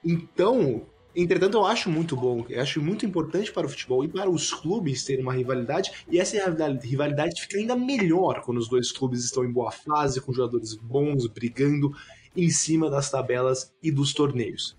Então, 0.03 0.87
entretanto, 1.15 1.59
eu 1.59 1.67
acho 1.67 1.91
muito 1.91 2.17
bom, 2.17 2.47
eu 2.49 2.63
acho 2.63 2.81
muito 2.81 3.05
importante 3.05 3.53
para 3.53 3.67
o 3.67 3.69
futebol 3.69 4.05
e 4.05 4.09
para 4.09 4.31
os 4.31 4.55
clubes 4.55 5.05
terem 5.05 5.25
uma 5.25 5.35
rivalidade, 5.35 5.91
e 6.09 6.21
essa 6.21 6.37
rivalidade 6.81 7.43
fica 7.43 7.59
ainda 7.59 7.75
melhor 7.75 8.41
quando 8.43 8.59
os 8.59 8.69
dois 8.69 8.93
clubes 8.93 9.25
estão 9.25 9.45
em 9.45 9.53
boa 9.53 9.73
fase, 9.73 10.21
com 10.21 10.33
jogadores 10.33 10.75
bons, 10.75 11.27
brigando 11.27 11.93
em 12.37 12.49
cima 12.49 12.89
das 12.89 13.11
tabelas 13.11 13.75
e 13.83 13.91
dos 13.91 14.15
torneios. 14.15 14.77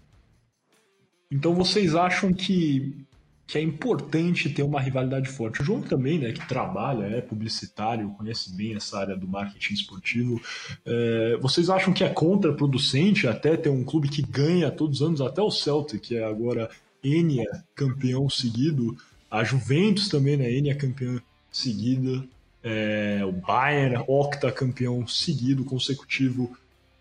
Então 1.29 1.53
vocês 1.53 1.95
acham 1.95 2.33
que 2.33 3.05
que 3.49 3.57
é 3.57 3.61
importante 3.63 4.47
ter 4.47 4.61
uma 4.61 4.79
rivalidade 4.79 5.27
forte. 5.27 5.63
O 5.63 5.65
João 5.65 5.81
também, 5.81 6.19
né, 6.19 6.31
que 6.31 6.47
trabalha, 6.47 7.05
é 7.05 7.19
publicitário, 7.19 8.07
conhece 8.11 8.55
bem 8.55 8.75
essa 8.75 8.99
área 8.99 9.17
do 9.17 9.27
marketing 9.27 9.73
esportivo. 9.73 10.39
É, 10.85 11.35
vocês 11.41 11.67
acham 11.67 11.91
que 11.91 12.03
é 12.03 12.09
contraproducente 12.09 13.27
até 13.27 13.57
ter 13.57 13.69
um 13.69 13.83
clube 13.83 14.07
que 14.07 14.21
ganha 14.21 14.69
todos 14.69 15.01
os 15.01 15.07
anos, 15.07 15.19
até 15.19 15.41
o 15.41 15.49
Celtic, 15.49 15.99
que 15.99 16.15
é 16.15 16.23
agora 16.23 16.69
Enia 17.03 17.63
campeão 17.73 18.29
seguido, 18.29 18.95
a 19.31 19.43
Juventus 19.43 20.09
também, 20.09 20.37
né, 20.37 20.53
Enia 20.53 20.75
campeã 20.75 21.19
seguida, 21.51 22.23
é, 22.63 23.21
o 23.25 23.31
Bayern 23.31 24.03
octa 24.07 24.51
campeão 24.51 25.07
seguido, 25.07 25.65
consecutivo. 25.65 26.55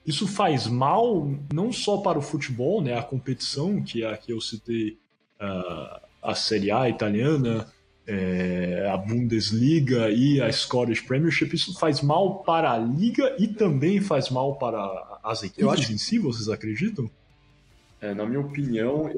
Isso 0.06 0.26
faz 0.26 0.66
mal 0.66 1.30
não 1.52 1.70
só 1.74 1.98
para 1.98 2.18
o 2.18 2.22
futebol, 2.22 2.80
né, 2.80 2.98
a 2.98 3.02
competição 3.02 3.82
que 3.82 4.02
é 4.02 4.10
a 4.10 4.16
que 4.16 4.32
eu 4.32 4.40
citei 4.40 4.96
uh, 5.38 6.07
a 6.22 6.34
Série 6.34 6.70
A 6.70 6.88
italiana, 6.88 7.66
é, 8.06 8.88
a 8.92 8.96
Bundesliga 8.96 10.10
e 10.10 10.40
a 10.40 10.50
Scottish 10.50 11.02
Premiership, 11.02 11.54
isso 11.54 11.78
faz 11.78 12.00
mal 12.00 12.42
para 12.42 12.72
a 12.72 12.78
liga 12.78 13.36
e 13.38 13.46
também 13.46 14.00
faz 14.00 14.30
mal 14.30 14.56
para 14.56 15.18
as 15.22 15.42
equipes 15.42 15.68
acho... 15.68 15.92
em 15.92 15.98
si, 15.98 16.18
vocês 16.18 16.48
acreditam? 16.48 17.10
É, 18.00 18.14
na 18.14 18.24
minha 18.24 18.40
opinião. 18.40 19.14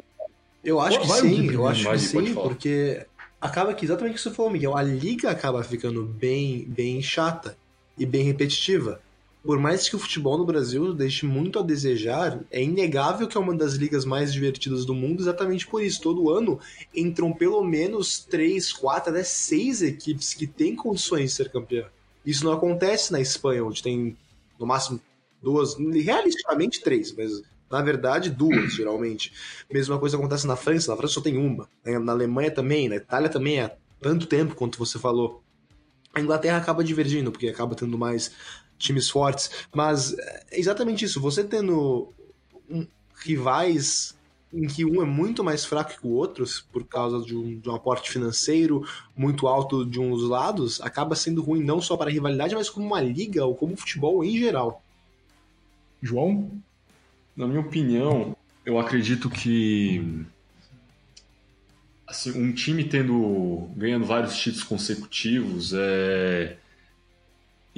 Eu 0.65 0.81
acho 0.81 1.01
que 1.01 1.09
sim, 1.09 1.51
eu 1.51 1.67
acho 1.67 1.89
que 1.89 1.99
sim, 1.99 2.35
porque 2.35 3.07
acaba 3.41 3.73
que 3.73 3.85
exatamente 3.85 4.13
o 4.13 4.17
que 4.17 4.23
você 4.23 4.31
falou, 4.31 4.51
Miguel, 4.51 4.77
a 4.77 4.83
liga 4.83 5.31
acaba 5.31 5.63
ficando 5.63 6.05
bem, 6.05 6.65
bem 6.69 7.01
chata 7.01 7.57
e 7.97 8.05
bem 8.05 8.25
repetitiva 8.25 9.01
por 9.43 9.59
mais 9.59 9.89
que 9.89 9.97
o 9.97 9.99
futebol 9.99 10.37
no 10.37 10.45
Brasil 10.45 10.93
deixe 10.93 11.25
muito 11.25 11.59
a 11.59 11.63
desejar, 11.63 12.41
é 12.51 12.63
inegável 12.63 13.27
que 13.27 13.37
é 13.37 13.41
uma 13.41 13.55
das 13.55 13.75
ligas 13.75 14.05
mais 14.05 14.33
divertidas 14.33 14.85
do 14.85 14.95
mundo, 14.95 15.23
exatamente 15.23 15.67
por 15.67 15.83
isso. 15.83 16.03
Todo 16.03 16.31
ano 16.31 16.61
entram 16.95 17.33
pelo 17.33 17.65
menos 17.65 18.19
três, 18.19 18.73
quatro, 18.73 19.11
até 19.11 19.25
seis 19.25 19.81
equipes 19.83 20.35
que 20.35 20.47
têm 20.47 20.77
condições 20.77 21.31
de 21.31 21.37
ser 21.37 21.51
campeã. 21.51 21.87
Isso 22.25 22.45
não 22.45 22.53
acontece 22.53 23.13
na 23.13 23.21
Espanha, 23.21 23.65
onde 23.65 23.83
tem 23.83 24.17
no 24.59 24.67
máximo 24.67 25.01
duas, 25.43 25.75
realisticamente 25.79 26.83
três, 26.83 27.11
mas 27.13 27.43
na 27.71 27.81
verdade 27.81 28.29
duas, 28.29 28.73
geralmente. 28.77 29.33
Mesma 29.73 29.99
coisa 29.99 30.19
acontece 30.19 30.47
na 30.47 30.57
França, 30.57 30.91
na 30.91 30.99
França 30.99 31.15
só 31.15 31.21
tem 31.23 31.39
uma. 31.39 31.67
Na 31.85 32.13
Alemanha 32.13 32.51
também, 32.51 32.91
na 32.91 32.97
Itália 32.97 33.31
também 33.31 33.61
é 33.61 33.75
tanto 34.03 34.27
tempo 34.27 34.55
quanto 34.55 34.79
você 34.79 34.99
falou. 34.99 35.43
A 36.13 36.21
Inglaterra 36.21 36.59
acaba 36.59 36.85
divergindo, 36.85 37.31
porque 37.31 37.49
acaba 37.49 37.75
tendo 37.75 37.97
mais 37.97 38.33
times 38.81 39.09
fortes. 39.09 39.51
Mas 39.73 40.19
é 40.19 40.59
exatamente 40.59 41.05
isso. 41.05 41.21
Você 41.21 41.45
tendo 41.45 42.13
um, 42.69 42.87
rivais 43.15 44.19
em 44.53 44.67
que 44.67 44.85
um 44.85 45.01
é 45.01 45.05
muito 45.05 45.45
mais 45.45 45.65
fraco 45.65 46.01
que 46.01 46.07
o 46.07 46.11
outro, 46.11 46.45
por 46.73 46.85
causa 46.85 47.25
de 47.25 47.37
um, 47.37 47.61
de 47.61 47.69
um 47.69 47.75
aporte 47.75 48.11
financeiro 48.11 48.85
muito 49.17 49.47
alto 49.47 49.87
de 49.87 50.01
um 50.01 50.11
dos 50.11 50.29
lados, 50.29 50.81
acaba 50.81 51.15
sendo 51.15 51.41
ruim 51.41 51.63
não 51.63 51.81
só 51.81 51.97
para 51.97 52.11
a 52.11 52.13
rivalidade, 52.13 52.57
mas 52.57 52.69
como 52.69 52.87
uma 52.87 53.01
liga 53.01 53.45
ou 53.45 53.55
como 53.55 53.77
futebol 53.77 54.25
em 54.25 54.37
geral. 54.37 54.83
João? 56.03 56.51
Na 57.37 57.47
minha 57.47 57.61
opinião, 57.61 58.37
eu 58.67 58.79
acredito 58.79 59.31
que 59.31 60.27
assim, 62.11 62.33
um 62.33 62.53
time 62.53 62.83
tendo 62.83 63.69
ganhando 63.77 64.05
vários 64.05 64.37
títulos 64.37 64.65
consecutivos 64.65 65.73
é 65.73 66.57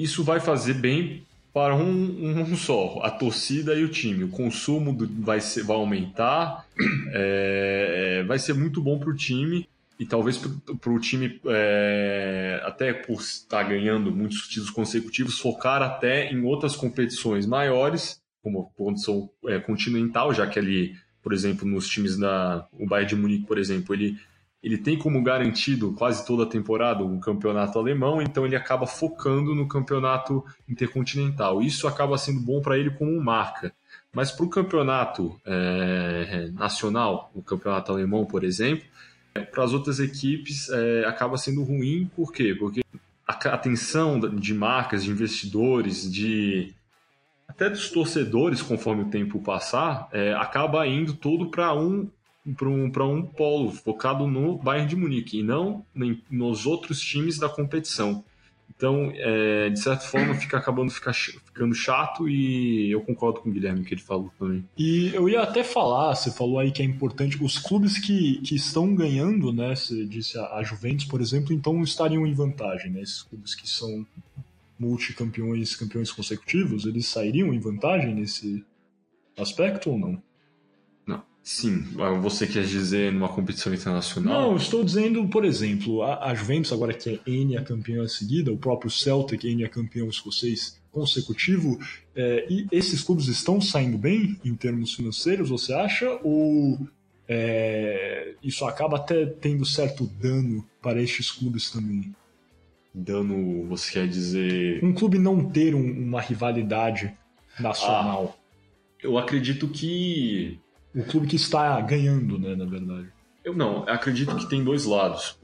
isso 0.03 0.23
vai 0.23 0.39
fazer 0.39 0.75
bem 0.75 1.23
para 1.53 1.75
um, 1.75 2.39
um 2.39 2.55
só, 2.55 2.99
a 3.03 3.11
torcida 3.11 3.75
e 3.75 3.83
o 3.83 3.89
time. 3.89 4.23
O 4.23 4.29
consumo 4.29 4.91
do, 4.91 5.07
vai, 5.23 5.39
ser, 5.39 5.63
vai 5.63 5.77
aumentar, 5.77 6.65
é, 7.13 8.19
é 8.19 8.23
vai 8.23 8.39
ser 8.39 8.53
muito 8.53 8.81
bom 8.81 8.99
para 8.99 9.09
o 9.09 9.15
time 9.15 9.67
e 9.99 10.05
talvez 10.05 10.37
para 10.37 10.91
o 10.91 10.99
time, 10.99 11.39
é, 11.45 12.59
até 12.65 12.91
por 12.91 13.21
estar 13.21 13.63
ganhando 13.63 14.11
muitos 14.11 14.47
títulos 14.47 14.71
consecutivos, 14.71 15.39
focar 15.39 15.81
até 15.81 16.31
em 16.31 16.43
outras 16.43 16.75
competições 16.75 17.45
maiores, 17.45 18.19
como 18.41 18.61
a 18.61 18.77
condição 18.77 19.29
é, 19.45 19.59
continental, 19.59 20.33
já 20.33 20.47
que 20.47 20.57
ali, 20.57 20.95
por 21.21 21.31
exemplo, 21.31 21.67
nos 21.67 21.87
times 21.87 22.17
da 22.17 22.67
o 22.73 22.87
Bayern 22.87 23.09
de 23.09 23.15
Munique, 23.15 23.45
por 23.45 23.59
exemplo, 23.59 23.93
ele 23.93 24.17
ele 24.63 24.77
tem 24.77 24.97
como 24.97 25.21
garantido 25.21 25.91
quase 25.91 26.25
toda 26.25 26.43
a 26.43 26.47
temporada 26.47 27.03
um 27.03 27.19
campeonato 27.19 27.77
alemão, 27.77 28.21
então 28.21 28.45
ele 28.45 28.55
acaba 28.55 28.87
focando 28.87 29.53
no 29.53 29.67
campeonato 29.67 30.43
intercontinental. 30.69 31.61
Isso 31.61 31.85
acaba 31.85 32.17
sendo 32.17 32.39
bom 32.39 32.61
para 32.61 32.77
ele 32.77 32.89
como 32.91 33.21
marca. 33.21 33.73
Mas 34.13 34.31
para 34.31 34.45
o 34.45 34.49
campeonato 34.49 35.37
é, 35.45 36.49
nacional, 36.53 37.29
o 37.35 37.41
campeonato 37.41 37.91
alemão, 37.91 38.25
por 38.25 38.43
exemplo, 38.43 38.85
é, 39.35 39.41
para 39.41 39.65
as 39.65 39.73
outras 39.73 39.99
equipes 39.99 40.69
é, 40.69 41.03
acaba 41.05 41.37
sendo 41.37 41.61
ruim, 41.63 42.09
por 42.15 42.31
quê? 42.31 42.55
Porque 42.57 42.81
a, 43.27 43.33
atenção 43.33 44.17
de 44.19 44.53
marcas, 44.53 45.03
de 45.03 45.11
investidores, 45.11 46.09
de 46.09 46.73
até 47.47 47.69
dos 47.69 47.89
torcedores, 47.89 48.61
conforme 48.61 49.03
o 49.03 49.09
tempo 49.09 49.39
passar, 49.39 50.07
é, 50.13 50.33
acaba 50.33 50.87
indo 50.87 51.13
todo 51.13 51.49
para 51.49 51.73
um 51.73 52.09
para 52.57 52.67
um, 52.67 52.85
um 52.85 53.25
polo 53.25 53.71
focado 53.71 54.27
no 54.27 54.57
Bayern 54.57 54.89
de 54.89 54.95
Munique 54.95 55.39
e 55.39 55.43
não 55.43 55.85
nos 56.29 56.65
outros 56.65 56.99
times 56.99 57.37
da 57.37 57.47
competição. 57.47 58.23
Então, 58.75 59.11
é, 59.15 59.69
de 59.69 59.79
certa 59.79 60.03
forma, 60.03 60.33
fica 60.35 60.57
acabando 60.57 60.91
ficar, 60.91 61.13
ficando 61.13 61.73
chato 61.75 62.27
e 62.27 62.91
eu 62.91 63.01
concordo 63.01 63.39
com 63.39 63.49
o 63.49 63.51
Guilherme 63.51 63.85
que 63.85 63.93
ele 63.93 64.01
falou 64.01 64.31
também. 64.37 64.67
E 64.77 65.11
eu 65.13 65.29
ia 65.29 65.41
até 65.41 65.63
falar, 65.63 66.15
você 66.15 66.31
falou 66.31 66.59
aí 66.59 66.71
que 66.71 66.81
é 66.81 66.85
importante, 66.85 67.41
os 67.41 67.59
clubes 67.59 67.97
que, 67.97 68.41
que 68.41 68.55
estão 68.55 68.93
ganhando, 68.95 69.53
né? 69.53 69.75
Você 69.75 70.05
disse 70.05 70.37
a, 70.37 70.55
a 70.55 70.63
Juventus, 70.63 71.05
por 71.05 71.21
exemplo, 71.21 71.53
então 71.53 71.81
estariam 71.81 72.25
em 72.25 72.33
vantagem, 72.33 72.91
né? 72.91 73.01
Esses 73.01 73.21
clubes 73.21 73.55
que 73.55 73.69
são 73.69 74.05
multicampeões, 74.77 75.75
campeões 75.75 76.11
consecutivos, 76.11 76.85
eles 76.85 77.07
sairiam 77.07 77.53
em 77.53 77.59
vantagem 77.59 78.13
nesse 78.13 78.65
aspecto 79.37 79.91
ou 79.91 79.99
não? 79.99 80.21
Sim, 81.43 81.81
você 82.21 82.47
quer 82.47 82.63
dizer 82.63 83.11
numa 83.11 83.27
competição 83.27 83.73
internacional? 83.73 84.51
Não, 84.51 84.55
estou 84.55 84.81
dizendo, 84.81 85.27
por 85.27 85.43
exemplo, 85.43 86.01
a, 86.01 86.29
a 86.29 86.33
Juventus, 86.33 86.71
agora 86.71 86.93
que 86.93 87.09
é 87.09 87.29
N 87.29 87.57
a 87.57 87.61
campeã 87.61 88.07
seguida, 88.07 88.49
o 88.49 88.57
próprio 88.57 88.89
Celtic, 88.89 89.43
N 89.43 89.65
a 89.65 89.69
campeão 89.69 90.07
escocês 90.07 90.81
consecutivo, 90.89 91.77
é, 92.15 92.47
e 92.49 92.65
esses 92.71 93.03
clubes 93.03 93.27
estão 93.27 93.59
saindo 93.59 93.97
bem 93.97 94.39
em 94.45 94.55
termos 94.55 94.93
financeiros, 94.93 95.49
você 95.49 95.73
acha? 95.73 96.17
Ou 96.23 96.79
é, 97.27 98.35
isso 98.41 98.63
acaba 98.63 98.95
até 98.95 99.25
tendo 99.25 99.65
certo 99.65 100.07
dano 100.21 100.65
para 100.81 101.01
estes 101.01 101.29
clubes 101.29 101.69
também? 101.69 102.15
Dano, 102.93 103.67
você 103.67 103.91
quer 103.91 104.07
dizer. 104.07 104.81
Um 104.81 104.93
clube 104.93 105.19
não 105.19 105.43
ter 105.43 105.75
um, 105.75 105.91
uma 106.05 106.21
rivalidade 106.21 107.11
nacional. 107.59 108.37
Ah, 108.39 108.43
eu 109.03 109.17
acredito 109.17 109.67
que 109.67 110.57
o 110.95 111.03
clube 111.03 111.27
que 111.27 111.35
está 111.35 111.79
ganhando, 111.81 112.37
né, 112.37 112.55
na 112.55 112.65
verdade. 112.65 113.07
Eu 113.43 113.53
não, 113.53 113.83
acredito 113.87 114.35
que 114.35 114.49
tem 114.49 114.63
dois 114.63 114.85
lados. 114.85 115.37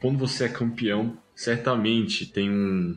Quando 0.00 0.18
você 0.18 0.44
é 0.44 0.48
campeão, 0.48 1.16
certamente 1.34 2.26
tem 2.26 2.50
um, 2.50 2.96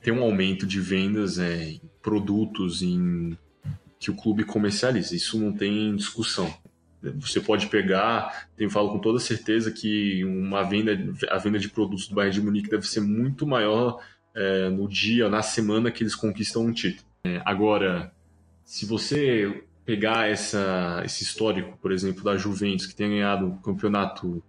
tem 0.00 0.12
um 0.12 0.22
aumento 0.22 0.66
de 0.66 0.80
vendas 0.80 1.38
é, 1.38 1.70
em 1.70 1.80
produtos 2.00 2.82
em, 2.82 3.36
que 3.98 4.10
o 4.10 4.16
clube 4.16 4.44
comercializa. 4.44 5.14
Isso 5.14 5.38
não 5.38 5.52
tem 5.52 5.94
discussão. 5.94 6.52
Você 7.16 7.40
pode 7.40 7.66
pegar, 7.66 8.48
eu 8.56 8.70
falo 8.70 8.90
com 8.90 8.98
toda 8.98 9.18
certeza 9.18 9.70
que 9.72 10.24
uma 10.24 10.62
venda, 10.62 10.92
a 11.30 11.38
venda 11.38 11.58
de 11.58 11.68
produtos 11.68 12.08
do 12.08 12.14
Bayern 12.14 12.34
de 12.34 12.44
Munique 12.44 12.70
deve 12.70 12.86
ser 12.86 13.00
muito 13.00 13.46
maior 13.46 14.00
é, 14.34 14.68
no 14.68 14.88
dia, 14.88 15.28
na 15.28 15.42
semana 15.42 15.90
que 15.90 16.02
eles 16.02 16.14
conquistam 16.14 16.64
um 16.64 16.72
título. 16.72 17.06
É, 17.24 17.42
agora, 17.44 18.12
se 18.64 18.86
você 18.86 19.64
pegar 19.84 20.28
essa, 20.28 21.02
esse 21.04 21.24
histórico, 21.24 21.76
por 21.78 21.90
exemplo, 21.90 22.22
da 22.22 22.36
Juventus, 22.36 22.86
que 22.86 22.94
tem 22.94 23.10
ganhado 23.10 23.48
o 23.48 23.58
campeonato, 23.58 24.42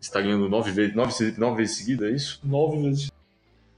está 0.00 0.20
ganhando 0.20 0.48
nove 0.48 0.72
vezes, 0.72 0.94
nove, 0.94 1.12
nove 1.38 1.56
vezes 1.58 1.76
seguida, 1.76 2.08
é 2.08 2.14
isso? 2.14 2.40
Nove 2.42 2.82
vezes. 2.82 3.10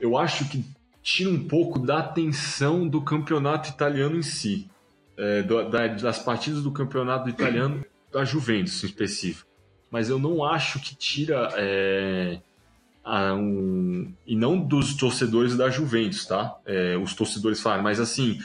Eu 0.01 0.17
acho 0.17 0.49
que 0.49 0.65
tira 1.03 1.31
um 1.31 1.47
pouco 1.47 1.79
da 1.79 1.99
atenção 1.99 2.89
do 2.89 3.03
campeonato 3.03 3.69
italiano 3.71 4.17
em 4.17 4.23
si, 4.23 4.69
é, 5.17 5.43
da, 5.43 5.89
das 5.89 6.19
partidas 6.19 6.63
do 6.63 6.71
campeonato 6.71 7.29
italiano 7.29 7.85
da 8.13 8.25
Juventus 8.25 8.83
em 8.83 8.87
específico. 8.87 9.49
Mas 9.91 10.09
eu 10.09 10.19
não 10.19 10.45
acho 10.45 10.81
que 10.81 10.95
tira. 10.95 11.49
É, 11.57 12.39
um, 13.35 14.13
e 14.27 14.37
não 14.37 14.59
dos 14.59 14.95
torcedores 14.95 15.57
da 15.57 15.71
Juventus, 15.71 16.27
tá? 16.27 16.59
É, 16.67 16.97
os 16.97 17.15
torcedores 17.15 17.61
falam, 17.61 17.83
mas 17.83 17.99
assim, 18.01 18.39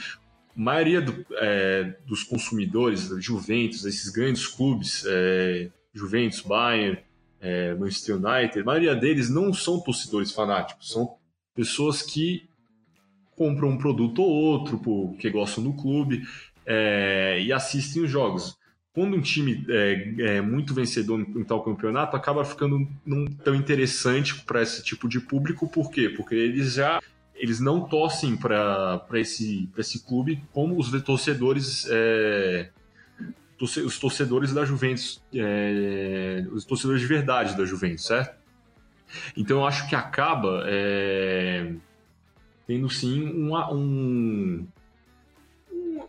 maioria 0.54 1.00
do, 1.00 1.26
é, 1.32 1.94
dos 2.06 2.22
consumidores, 2.22 3.08
Juventus, 3.18 3.84
esses 3.84 4.10
grandes 4.10 4.46
clubes, 4.46 5.04
é, 5.06 5.70
Juventus, 5.92 6.40
Bayern, 6.40 6.98
é, 7.40 7.74
Manchester 7.74 8.16
United, 8.16 8.60
a 8.60 8.64
maioria 8.64 8.94
deles 8.94 9.28
não 9.28 9.52
são 9.52 9.80
torcedores 9.80 10.32
fanáticos, 10.32 10.90
são 10.90 11.16
pessoas 11.54 12.02
que 12.02 12.48
compram 13.36 13.70
um 13.70 13.78
produto 13.78 14.22
ou 14.22 14.30
outro 14.30 14.78
porque 14.78 15.28
gostam 15.28 15.64
do 15.64 15.72
clube 15.72 16.26
é, 16.64 17.40
e 17.40 17.52
assistem 17.52 18.02
os 18.02 18.10
jogos. 18.10 18.56
Quando 18.94 19.16
um 19.16 19.20
time 19.20 19.66
é, 19.68 20.36
é 20.36 20.40
muito 20.40 20.72
vencedor 20.72 21.20
em 21.20 21.42
tal 21.42 21.64
campeonato, 21.64 22.16
acaba 22.16 22.44
ficando 22.44 22.88
não 23.04 23.26
tão 23.26 23.54
interessante 23.54 24.36
para 24.44 24.62
esse 24.62 24.84
tipo 24.84 25.08
de 25.08 25.18
público, 25.18 25.68
por 25.68 25.90
quê? 25.90 26.08
Porque 26.08 26.36
eles 26.36 26.74
já 26.74 27.00
eles 27.34 27.60
não 27.60 27.80
torcem 27.80 28.36
para 28.36 29.06
esse, 29.14 29.68
esse 29.76 30.04
clube 30.04 30.42
como 30.52 30.78
os 30.78 30.90
torcedores 31.02 31.86
é, 31.90 32.70
os 33.60 33.98
torcedores 33.98 34.52
da 34.52 34.64
Juventus, 34.64 35.22
é, 35.34 36.44
os 36.52 36.64
torcedores 36.64 37.00
de 37.00 37.06
verdade 37.06 37.56
da 37.56 37.64
Juventus, 37.64 38.06
certo? 38.06 38.36
Então 39.36 39.58
eu 39.58 39.66
acho 39.66 39.88
que 39.88 39.94
acaba 39.94 40.64
é, 40.66 41.72
tendo 42.66 42.90
sim 42.90 43.22
um, 43.22 44.66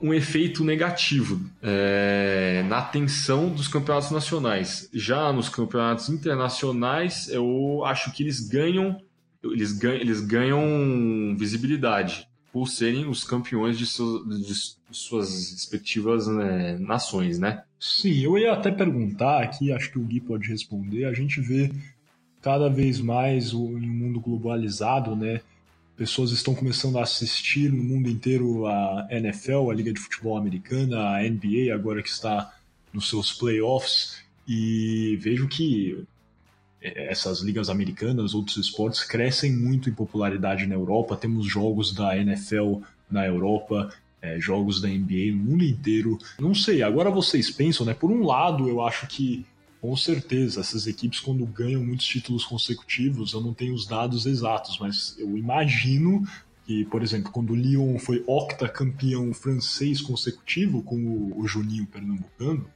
um 0.01 0.13
efeito 0.13 0.63
negativo 0.63 1.39
é, 1.61 2.63
na 2.67 2.79
atenção 2.79 3.49
dos 3.49 3.67
campeonatos 3.67 4.11
nacionais. 4.11 4.89
Já 4.93 5.31
nos 5.31 5.49
campeonatos 5.49 6.09
internacionais, 6.09 7.29
eu 7.29 7.83
acho 7.85 8.11
que 8.11 8.23
eles 8.23 8.39
ganham 8.47 8.99
eles 9.51 9.73
ganham, 9.73 10.01
eles 10.01 10.21
ganham 10.21 11.35
visibilidade 11.37 12.27
por 12.51 12.69
serem 12.69 13.05
os 13.07 13.23
campeões 13.23 13.77
de, 13.77 13.85
de 13.85 14.53
suas 14.91 15.51
respectivas 15.51 16.25
né, 16.27 16.77
nações, 16.79 17.37
né? 17.37 17.63
Sim, 17.77 18.21
eu 18.21 18.37
ia 18.37 18.53
até 18.53 18.71
perguntar 18.71 19.43
aqui, 19.43 19.73
acho 19.73 19.91
que 19.91 19.99
o 19.99 20.03
Gui 20.03 20.21
pode 20.21 20.47
responder. 20.47 21.03
A 21.03 21.13
gente 21.13 21.41
vê 21.41 21.69
cada 22.41 22.69
vez 22.69 23.01
mais 23.01 23.51
em 23.51 23.57
um 23.57 23.79
mundo 23.79 24.19
globalizado, 24.21 25.15
né? 25.15 25.41
Pessoas 25.97 26.31
estão 26.31 26.55
começando 26.55 26.97
a 26.97 27.03
assistir 27.03 27.71
no 27.71 27.83
mundo 27.83 28.09
inteiro 28.09 28.65
a 28.67 29.07
NFL, 29.11 29.69
a 29.69 29.73
Liga 29.73 29.91
de 29.91 29.99
Futebol 29.99 30.37
Americana, 30.37 31.09
a 31.09 31.23
NBA, 31.23 31.73
agora 31.73 32.01
que 32.01 32.09
está 32.09 32.53
nos 32.93 33.09
seus 33.09 33.33
playoffs, 33.33 34.23
e 34.47 35.17
vejo 35.21 35.47
que 35.47 36.05
essas 36.85 37.41
ligas 37.41 37.69
americanas, 37.69 38.33
outros 38.33 38.57
esportes 38.57 39.03
crescem 39.03 39.51
muito 39.51 39.89
em 39.89 39.93
popularidade 39.93 40.67
na 40.67 40.75
Europa. 40.75 41.17
Temos 41.17 41.45
jogos 41.45 41.93
da 41.93 42.15
NFL 42.17 42.81
na 43.09 43.25
Europa, 43.25 43.91
é, 44.21 44.39
jogos 44.39 44.81
da 44.81 44.87
NBA 44.87 45.31
no 45.31 45.43
mundo 45.43 45.63
inteiro. 45.63 46.17
Não 46.39 46.53
sei, 46.53 46.83
agora 46.83 47.09
vocês 47.09 47.49
pensam, 47.49 47.85
né? 47.85 47.93
Por 47.93 48.11
um 48.11 48.23
lado, 48.25 48.67
eu 48.67 48.81
acho 48.81 49.07
que 49.07 49.45
com 49.81 49.95
certeza 49.95 50.61
essas 50.61 50.87
equipes 50.87 51.19
quando 51.19 51.45
ganham 51.45 51.83
muitos 51.83 52.07
títulos 52.07 52.43
consecutivos, 52.43 53.33
eu 53.33 53.41
não 53.41 53.53
tenho 53.53 53.73
os 53.73 53.85
dados 53.85 54.25
exatos, 54.25 54.79
mas 54.79 55.15
eu 55.19 55.37
imagino 55.37 56.27
que, 56.65 56.85
por 56.85 57.03
exemplo, 57.03 57.31
quando 57.31 57.51
o 57.51 57.55
Lyon 57.55 57.99
foi 57.99 58.23
octacampeão 58.25 59.31
francês 59.33 60.01
consecutivo 60.01 60.81
com 60.81 60.95
o, 60.95 61.39
o 61.39 61.47
Juninho 61.47 61.85
Pernambucano, 61.85 62.67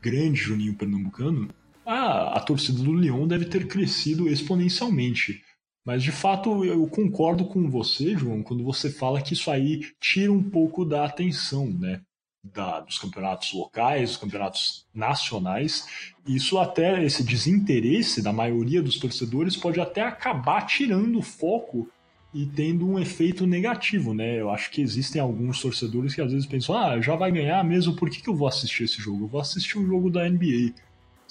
grande 0.00 0.40
Juninho 0.40 0.74
Pernambucano, 0.74 1.48
a, 1.84 2.36
a 2.36 2.40
torcida 2.40 2.82
do 2.82 2.94
Lyon 2.94 3.26
deve 3.26 3.46
ter 3.46 3.66
crescido 3.66 4.28
exponencialmente. 4.28 5.42
Mas 5.84 6.02
de 6.02 6.12
fato 6.12 6.64
eu 6.64 6.86
concordo 6.86 7.44
com 7.44 7.68
você, 7.68 8.16
João, 8.16 8.42
quando 8.42 8.62
você 8.62 8.90
fala 8.90 9.20
que 9.20 9.34
isso 9.34 9.50
aí 9.50 9.80
tira 10.00 10.32
um 10.32 10.42
pouco 10.42 10.84
da 10.84 11.04
atenção, 11.04 11.66
né? 11.66 12.00
Da, 12.44 12.80
dos 12.80 12.98
campeonatos 12.98 13.52
locais, 13.52 14.10
dos 14.10 14.16
campeonatos 14.16 14.86
nacionais. 14.92 15.86
Isso 16.26 16.58
até, 16.58 17.04
esse 17.04 17.22
desinteresse 17.22 18.22
da 18.22 18.32
maioria 18.32 18.82
dos 18.82 18.98
torcedores 18.98 19.56
pode 19.56 19.80
até 19.80 20.02
acabar 20.02 20.66
tirando 20.66 21.18
o 21.18 21.22
foco 21.22 21.88
e 22.34 22.46
tendo 22.46 22.88
um 22.88 22.98
efeito 22.98 23.46
negativo, 23.46 24.14
né? 24.14 24.40
Eu 24.40 24.50
acho 24.50 24.70
que 24.70 24.80
existem 24.80 25.20
alguns 25.20 25.60
torcedores 25.60 26.14
que 26.14 26.20
às 26.20 26.32
vezes 26.32 26.46
pensam, 26.46 26.76
ah, 26.76 27.00
já 27.00 27.14
vai 27.14 27.30
ganhar 27.30 27.62
mesmo, 27.62 27.94
por 27.94 28.08
que, 28.08 28.22
que 28.22 28.28
eu 28.28 28.34
vou 28.34 28.48
assistir 28.48 28.84
esse 28.84 29.00
jogo? 29.00 29.24
Eu 29.24 29.28
vou 29.28 29.40
assistir 29.40 29.78
um 29.78 29.86
jogo 29.86 30.10
da 30.10 30.28
NBA. 30.28 30.74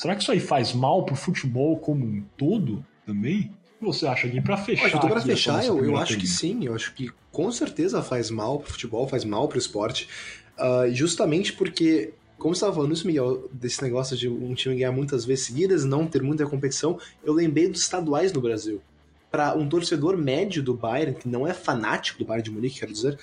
Será 0.02 0.16
que 0.16 0.24
isso 0.24 0.32
aí 0.32 0.40
faz 0.40 0.74
mal 0.74 1.06
pro 1.06 1.16
futebol 1.16 1.78
como 1.78 2.04
um 2.04 2.24
todo 2.36 2.84
também? 3.06 3.52
Você 3.80 4.08
acha, 4.08 4.28
Gui? 4.28 4.42
Pra 4.42 4.58
fechar. 4.58 4.98
Olha, 4.98 5.12
pra 5.12 5.22
fechar, 5.22 5.64
eu, 5.64 5.86
eu 5.86 5.96
acho 5.96 6.18
que 6.18 6.26
sim. 6.26 6.66
Eu 6.66 6.74
acho 6.74 6.92
que 6.96 7.12
com 7.32 7.52
certeza 7.52 8.02
faz 8.02 8.32
mal 8.32 8.58
pro 8.58 8.72
futebol, 8.72 9.08
faz 9.08 9.24
mal 9.24 9.48
pro 9.48 9.60
esporte. 9.60 10.10
Uh, 10.58 10.92
justamente 10.92 11.54
porque, 11.54 12.16
como 12.40 12.56
você 12.56 12.62
estava 12.62 12.74
falando 12.74 12.94
isso, 12.94 13.06
Miguel, 13.06 13.48
desse 13.54 13.84
negócio 13.84 14.18
de 14.18 14.28
um 14.28 14.56
time 14.56 14.74
ganhar 14.74 14.92
muitas 14.92 15.24
vezes 15.24 15.46
seguidas, 15.46 15.86
não 15.86 16.08
ter 16.08 16.24
muita 16.24 16.48
competição, 16.48 17.00
eu 17.24 17.32
lembrei 17.32 17.70
dos 17.70 17.82
estaduais 17.82 18.34
no 18.34 18.42
Brasil. 18.42 18.82
Para 19.30 19.56
um 19.56 19.70
torcedor 19.70 20.18
médio 20.18 20.64
do 20.64 20.74
Bayern, 20.74 21.14
que 21.14 21.30
não 21.30 21.46
é 21.46 21.54
fanático 21.54 22.18
do 22.18 22.26
Bayern 22.26 22.44
de 22.44 22.50
Munique, 22.50 22.80
quero 22.80 22.92
dizer, 22.92 23.20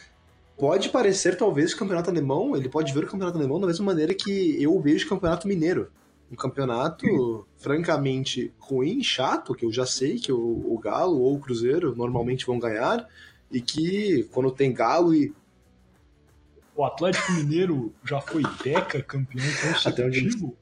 pode 0.56 0.90
parecer 0.90 1.36
talvez 1.36 1.72
o 1.72 1.76
campeonato 1.76 2.08
alemão, 2.08 2.56
ele 2.56 2.68
pode 2.68 2.94
ver 2.94 3.02
o 3.02 3.08
campeonato 3.08 3.36
alemão 3.36 3.58
da 3.58 3.66
mesma 3.66 3.84
maneira 3.84 4.14
que 4.14 4.62
eu 4.62 4.80
vejo 4.80 5.06
o 5.06 5.08
campeonato 5.08 5.48
mineiro 5.48 5.90
um 6.30 6.36
campeonato 6.36 7.46
francamente 7.56 8.52
ruim, 8.58 9.02
chato, 9.02 9.54
que 9.54 9.64
eu 9.64 9.72
já 9.72 9.86
sei 9.86 10.18
que 10.18 10.30
o, 10.30 10.38
o 10.38 10.78
Galo 10.78 11.20
ou 11.20 11.36
o 11.36 11.40
Cruzeiro 11.40 11.94
normalmente 11.96 12.46
vão 12.46 12.58
ganhar, 12.58 13.06
e 13.50 13.60
que 13.60 14.24
quando 14.32 14.50
tem 14.50 14.72
Galo 14.72 15.14
e. 15.14 15.34
O 16.76 16.84
Atlético 16.84 17.32
Mineiro 17.32 17.92
já 18.04 18.20
foi 18.20 18.42
Deca 18.62 19.02
campeão 19.02 19.44
consecutivo? 19.62 20.54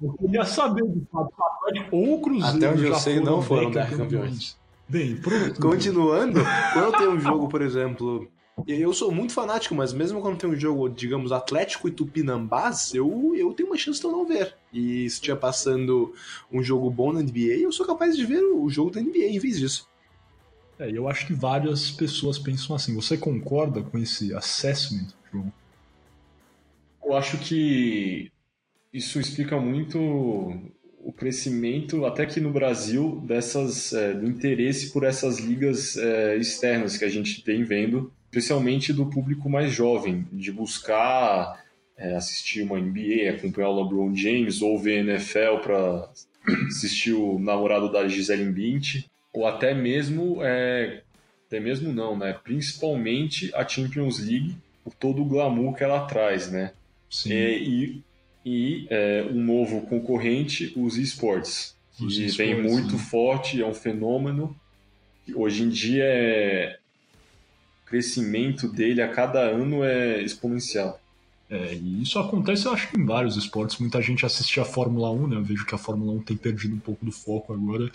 Eu 0.00 0.12
queria 0.14 0.44
saber 0.44 0.84
do 0.84 1.06
Atlético 1.14 1.96
ou 1.96 2.14
o 2.14 2.22
Cruzeiro. 2.22 2.56
Até 2.56 2.70
onde 2.70 2.84
eu 2.84 2.94
sei, 2.94 3.20
não 3.20 3.42
foram 3.42 3.70
Deca 3.70 3.96
campeões. 3.96 4.56
Bem, 4.88 5.16
pronto. 5.16 5.60
Continuando, 5.60 6.40
quando 6.72 6.96
tem 6.96 7.08
um 7.08 7.18
jogo, 7.18 7.48
por 7.48 7.60
exemplo, 7.60 8.30
eu 8.66 8.92
sou 8.94 9.12
muito 9.12 9.34
fanático, 9.34 9.74
mas 9.74 9.92
mesmo 9.92 10.20
quando 10.20 10.38
tem 10.38 10.48
um 10.48 10.56
jogo, 10.56 10.88
digamos, 10.88 11.30
Atlético 11.30 11.88
e 11.88 11.90
Tupinambás, 11.90 12.94
eu, 12.94 13.34
eu 13.36 13.52
tenho 13.52 13.68
uma 13.68 13.76
chance 13.76 14.00
de 14.00 14.06
eu 14.06 14.12
não 14.12 14.26
ver. 14.26 14.54
E 14.72 15.08
se 15.10 15.16
estiver 15.16 15.36
passando 15.36 16.14
um 16.50 16.62
jogo 16.62 16.90
bom 16.90 17.12
na 17.12 17.20
NBA, 17.20 17.58
eu 17.60 17.72
sou 17.72 17.86
capaz 17.86 18.16
de 18.16 18.24
ver 18.24 18.40
o 18.40 18.68
jogo 18.70 18.90
da 18.90 19.00
NBA 19.00 19.26
em 19.26 19.38
vez 19.38 19.58
disso. 19.58 19.88
É, 20.78 20.90
eu 20.90 21.06
acho 21.08 21.26
que 21.26 21.34
várias 21.34 21.90
pessoas 21.90 22.38
pensam 22.38 22.74
assim. 22.74 22.94
Você 22.94 23.18
concorda 23.18 23.82
com 23.82 23.98
esse 23.98 24.34
assessment, 24.34 25.08
João? 25.30 25.52
Eu 27.04 27.14
acho 27.14 27.38
que 27.38 28.32
isso 28.90 29.20
explica 29.20 29.60
muito 29.60 29.98
o 30.98 31.12
crescimento, 31.12 32.04
até 32.04 32.24
aqui 32.24 32.40
no 32.40 32.50
Brasil, 32.50 33.22
dessas, 33.24 33.92
é, 33.92 34.12
do 34.12 34.26
interesse 34.26 34.92
por 34.92 35.04
essas 35.04 35.38
ligas 35.38 35.96
é, 35.96 36.36
externas 36.36 36.96
que 36.96 37.04
a 37.04 37.08
gente 37.08 37.44
tem 37.44 37.62
vendo 37.62 38.12
especialmente 38.36 38.92
do 38.92 39.06
público 39.06 39.48
mais 39.48 39.72
jovem, 39.72 40.26
de 40.30 40.52
buscar 40.52 41.64
é, 41.96 42.14
assistir 42.14 42.62
uma 42.62 42.78
NBA, 42.78 43.30
acompanhar 43.30 43.70
o 43.70 43.82
LeBron 43.82 44.14
James 44.14 44.60
ou 44.60 44.78
ver 44.78 44.98
NFL 44.98 45.62
para 45.62 46.10
assistir 46.68 47.14
o 47.14 47.38
namorado 47.38 47.90
da 47.90 48.06
Gisele 48.06 48.44
Bündchen, 48.52 49.04
ou 49.32 49.46
até 49.46 49.72
mesmo, 49.72 50.38
é, 50.42 51.02
até 51.46 51.58
mesmo 51.58 51.92
não, 51.92 52.16
né? 52.16 52.38
Principalmente 52.44 53.50
a 53.54 53.66
Champions 53.66 54.18
League, 54.18 54.54
por 54.84 54.94
todo 54.94 55.22
o 55.22 55.24
glamour 55.24 55.74
que 55.74 55.82
ela 55.82 56.04
traz, 56.06 56.50
né? 56.50 56.72
Sim. 57.10 57.32
É, 57.32 57.58
e 57.58 58.02
e 58.48 58.86
é, 58.90 59.26
um 59.28 59.42
novo 59.42 59.80
concorrente, 59.80 60.72
os 60.76 60.96
esportes, 60.96 61.74
que 61.98 62.28
vem 62.28 62.62
muito 62.62 62.92
né? 62.92 62.98
forte, 62.98 63.60
é 63.60 63.66
um 63.66 63.74
fenômeno. 63.74 64.54
Hoje 65.34 65.64
em 65.64 65.68
dia 65.68 66.04
é, 66.04 66.78
crescimento 67.86 68.68
dele 68.68 69.00
a 69.00 69.08
cada 69.08 69.40
ano 69.40 69.82
é 69.82 70.20
exponencial. 70.22 71.00
É, 71.48 71.74
e 71.74 72.02
isso 72.02 72.18
acontece, 72.18 72.66
eu 72.66 72.72
acho 72.72 72.88
em 72.98 73.04
vários 73.04 73.36
esportes. 73.36 73.78
Muita 73.78 74.02
gente 74.02 74.26
assiste 74.26 74.58
a 74.58 74.64
Fórmula 74.64 75.10
1, 75.10 75.28
né? 75.28 75.36
Eu 75.36 75.44
vejo 75.44 75.64
que 75.64 75.74
a 75.74 75.78
Fórmula 75.78 76.12
1 76.12 76.22
tem 76.22 76.36
perdido 76.36 76.74
um 76.74 76.80
pouco 76.80 77.04
do 77.04 77.12
foco 77.12 77.52
agora, 77.52 77.90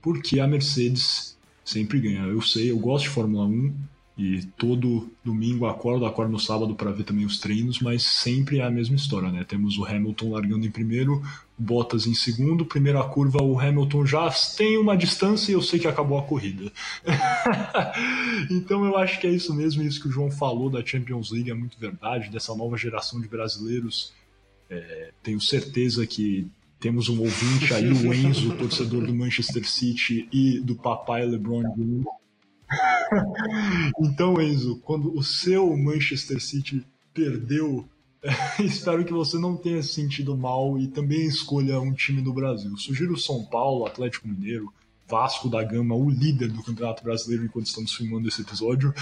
porque 0.00 0.40
a 0.40 0.46
Mercedes 0.46 1.36
sempre 1.64 2.00
ganha. 2.00 2.22
Eu 2.22 2.40
sei, 2.40 2.70
eu 2.70 2.78
gosto 2.78 3.04
de 3.04 3.10
Fórmula 3.10 3.44
1, 3.44 3.74
e 4.18 4.42
todo 4.56 5.10
domingo 5.22 5.66
acordo, 5.66 6.06
acordo 6.06 6.32
no 6.32 6.40
sábado 6.40 6.74
para 6.74 6.90
ver 6.90 7.04
também 7.04 7.26
os 7.26 7.38
treinos, 7.38 7.80
mas 7.80 8.02
sempre 8.02 8.60
é 8.60 8.64
a 8.64 8.70
mesma 8.70 8.96
história, 8.96 9.30
né? 9.30 9.44
Temos 9.44 9.76
o 9.76 9.84
Hamilton 9.84 10.30
largando 10.30 10.66
em 10.66 10.70
primeiro, 10.70 11.22
Bottas 11.58 12.06
em 12.06 12.14
segundo, 12.14 12.64
primeira 12.64 13.02
curva 13.04 13.42
o 13.42 13.60
Hamilton 13.60 14.06
já 14.06 14.30
tem 14.56 14.78
uma 14.78 14.96
distância 14.96 15.52
e 15.52 15.54
eu 15.54 15.60
sei 15.60 15.78
que 15.78 15.86
acabou 15.86 16.18
a 16.18 16.22
corrida. 16.22 16.72
então 18.50 18.86
eu 18.86 18.96
acho 18.96 19.20
que 19.20 19.26
é 19.26 19.30
isso 19.30 19.54
mesmo, 19.54 19.82
isso 19.82 20.00
que 20.00 20.08
o 20.08 20.12
João 20.12 20.30
falou 20.30 20.70
da 20.70 20.84
Champions 20.84 21.30
League 21.30 21.50
é 21.50 21.54
muito 21.54 21.78
verdade, 21.78 22.30
dessa 22.30 22.54
nova 22.54 22.76
geração 22.78 23.20
de 23.20 23.28
brasileiros. 23.28 24.14
É, 24.70 25.10
tenho 25.22 25.40
certeza 25.40 26.06
que 26.06 26.50
temos 26.80 27.10
um 27.10 27.20
ouvinte 27.20 27.72
aí, 27.74 27.90
o 27.90 28.14
Enzo, 28.14 28.56
torcedor 28.56 29.04
do 29.04 29.14
Manchester 29.14 29.68
City 29.68 30.26
e 30.32 30.58
do 30.60 30.74
papai 30.74 31.26
LeBron 31.26 31.62
James 31.62 32.04
então, 34.00 34.40
Enzo, 34.40 34.80
quando 34.84 35.16
o 35.16 35.22
seu 35.22 35.76
Manchester 35.76 36.42
City 36.42 36.84
perdeu, 37.12 37.88
espero 38.58 39.04
que 39.04 39.12
você 39.12 39.38
não 39.38 39.56
tenha 39.56 39.82
se 39.82 39.94
sentido 39.94 40.36
mal 40.36 40.78
e 40.78 40.88
também 40.88 41.26
escolha 41.26 41.80
um 41.80 41.92
time 41.92 42.20
do 42.22 42.32
Brasil. 42.32 42.76
Sugiro 42.76 43.16
São 43.16 43.44
Paulo, 43.44 43.86
Atlético 43.86 44.28
Mineiro, 44.28 44.72
Vasco 45.08 45.48
da 45.48 45.62
Gama, 45.62 45.94
o 45.94 46.10
líder 46.10 46.48
do 46.50 46.62
Campeonato 46.62 47.04
Brasileiro 47.04 47.44
enquanto 47.44 47.66
estamos 47.66 47.94
filmando 47.94 48.26
esse 48.26 48.42
episódio. 48.42 48.92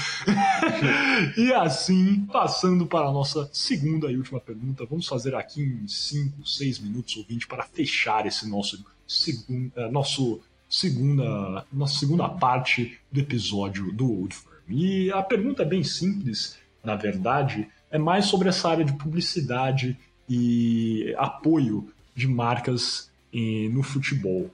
e 1.37 1.53
assim, 1.55 2.27
passando 2.27 2.87
para 2.87 3.09
a 3.09 3.13
nossa 3.13 3.49
segunda 3.53 4.13
e 4.13 4.17
última 4.17 4.39
pergunta, 4.39 4.85
vamos 4.85 5.07
fazer 5.07 5.35
aqui 5.35 5.63
em 5.63 5.89
5, 5.89 6.47
6 6.47 6.79
minutos 6.81 7.17
ou 7.17 7.25
20 7.25 7.47
para 7.47 7.65
fechar 7.65 8.27
esse 8.27 8.47
nosso, 8.49 8.85
segundo, 9.07 9.73
uh, 9.77 9.91
nosso 9.91 10.43
segunda, 10.75 11.65
nossa 11.73 11.99
segunda 11.99 12.29
parte 12.29 12.99
do 13.11 13.21
episódio 13.21 13.93
do 13.93 14.11
Old 14.11 14.35
Firm. 14.35 14.55
E 14.69 15.13
a 15.13 15.23
pergunta 15.23 15.63
é 15.63 15.65
bem 15.65 15.85
simples, 15.85 16.59
na 16.83 16.97
verdade, 16.97 17.69
é 17.91 17.99
mais 17.99 18.27
sobre 18.27 18.49
essa 18.49 18.69
área 18.69 18.85
de 18.85 18.93
publicidade 18.95 19.97
e 20.29 21.15
apoio 21.17 21.89
de 22.15 22.27
marcas 22.27 23.09
eh, 23.33 23.69
no 23.71 23.83
futebol. 23.83 24.51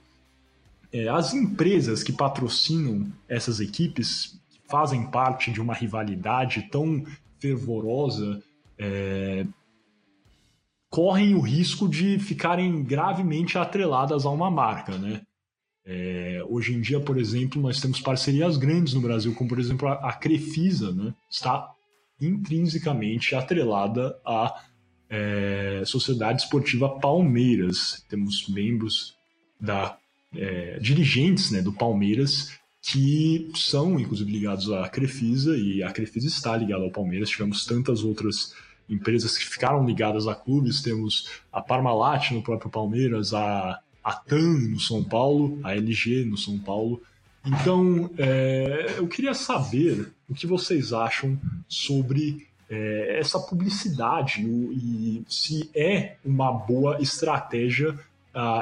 É, 0.93 1.07
as 1.07 1.33
empresas 1.33 2.03
que 2.03 2.11
patrocinam 2.11 3.11
essas 3.27 3.59
equipes, 3.59 4.39
que 4.49 4.59
fazem 4.67 5.07
parte 5.07 5.51
de 5.51 5.59
uma 5.59 5.73
rivalidade 5.73 6.67
tão 6.69 7.03
fervorosa, 7.39 8.43
é, 8.77 9.45
correm 10.89 11.33
o 11.33 11.39
risco 11.39 11.87
de 11.87 12.19
ficarem 12.19 12.83
gravemente 12.83 13.57
atreladas 13.57 14.25
a 14.25 14.29
uma 14.29 14.51
marca, 14.51 14.97
né? 14.97 15.21
É, 15.85 16.43
hoje 16.47 16.73
em 16.73 16.81
dia, 16.81 16.99
por 16.99 17.17
exemplo, 17.17 17.61
nós 17.61 17.79
temos 17.79 17.99
parcerias 17.99 18.57
grandes 18.57 18.93
no 18.93 19.01
Brasil, 19.01 19.33
como 19.33 19.49
por 19.49 19.59
exemplo 19.59 19.87
a, 19.87 19.93
a 19.93 20.13
Crefisa, 20.13 20.91
né? 20.91 21.13
está 21.29 21.71
intrinsecamente 22.19 23.33
atrelada 23.33 24.15
à 24.25 24.63
é, 25.09 25.83
Sociedade 25.85 26.43
Esportiva 26.43 26.99
Palmeiras. 26.99 28.05
Temos 28.07 28.47
membros 28.47 29.15
da 29.59 29.97
é, 30.35 30.79
dirigentes 30.79 31.51
né, 31.51 31.61
do 31.61 31.73
Palmeiras 31.73 32.57
que 32.81 33.51
são 33.53 33.99
inclusive 33.99 34.31
ligados 34.31 34.71
à 34.71 34.89
Crefisa 34.89 35.55
e 35.55 35.83
a 35.83 35.91
Crefisa 35.91 36.27
está 36.27 36.55
ligada 36.57 36.83
ao 36.83 36.91
Palmeiras. 36.91 37.29
Tivemos 37.29 37.65
tantas 37.65 38.03
outras 38.03 38.53
empresas 38.89 39.37
que 39.37 39.45
ficaram 39.45 39.85
ligadas 39.85 40.27
a 40.27 40.35
clubes, 40.35 40.81
temos 40.81 41.29
a 41.51 41.61
Parmalat 41.61 42.31
no 42.31 42.41
próprio 42.41 42.71
Palmeiras, 42.71 43.33
a 43.33 43.79
a 44.03 44.13
TAM 44.13 44.69
no 44.69 44.79
São 44.79 45.03
Paulo, 45.03 45.59
a 45.63 45.75
LG 45.75 46.25
no 46.25 46.37
São 46.37 46.57
Paulo. 46.57 47.01
Então, 47.45 48.09
é, 48.17 48.95
eu 48.97 49.07
queria 49.07 49.33
saber 49.33 50.11
o 50.29 50.33
que 50.33 50.45
vocês 50.45 50.93
acham 50.93 51.39
sobre 51.67 52.47
é, 52.69 53.19
essa 53.19 53.39
publicidade 53.39 54.45
o, 54.45 54.71
e 54.71 55.23
se 55.27 55.69
é 55.75 56.15
uma 56.23 56.51
boa 56.51 57.01
estratégia 57.01 57.97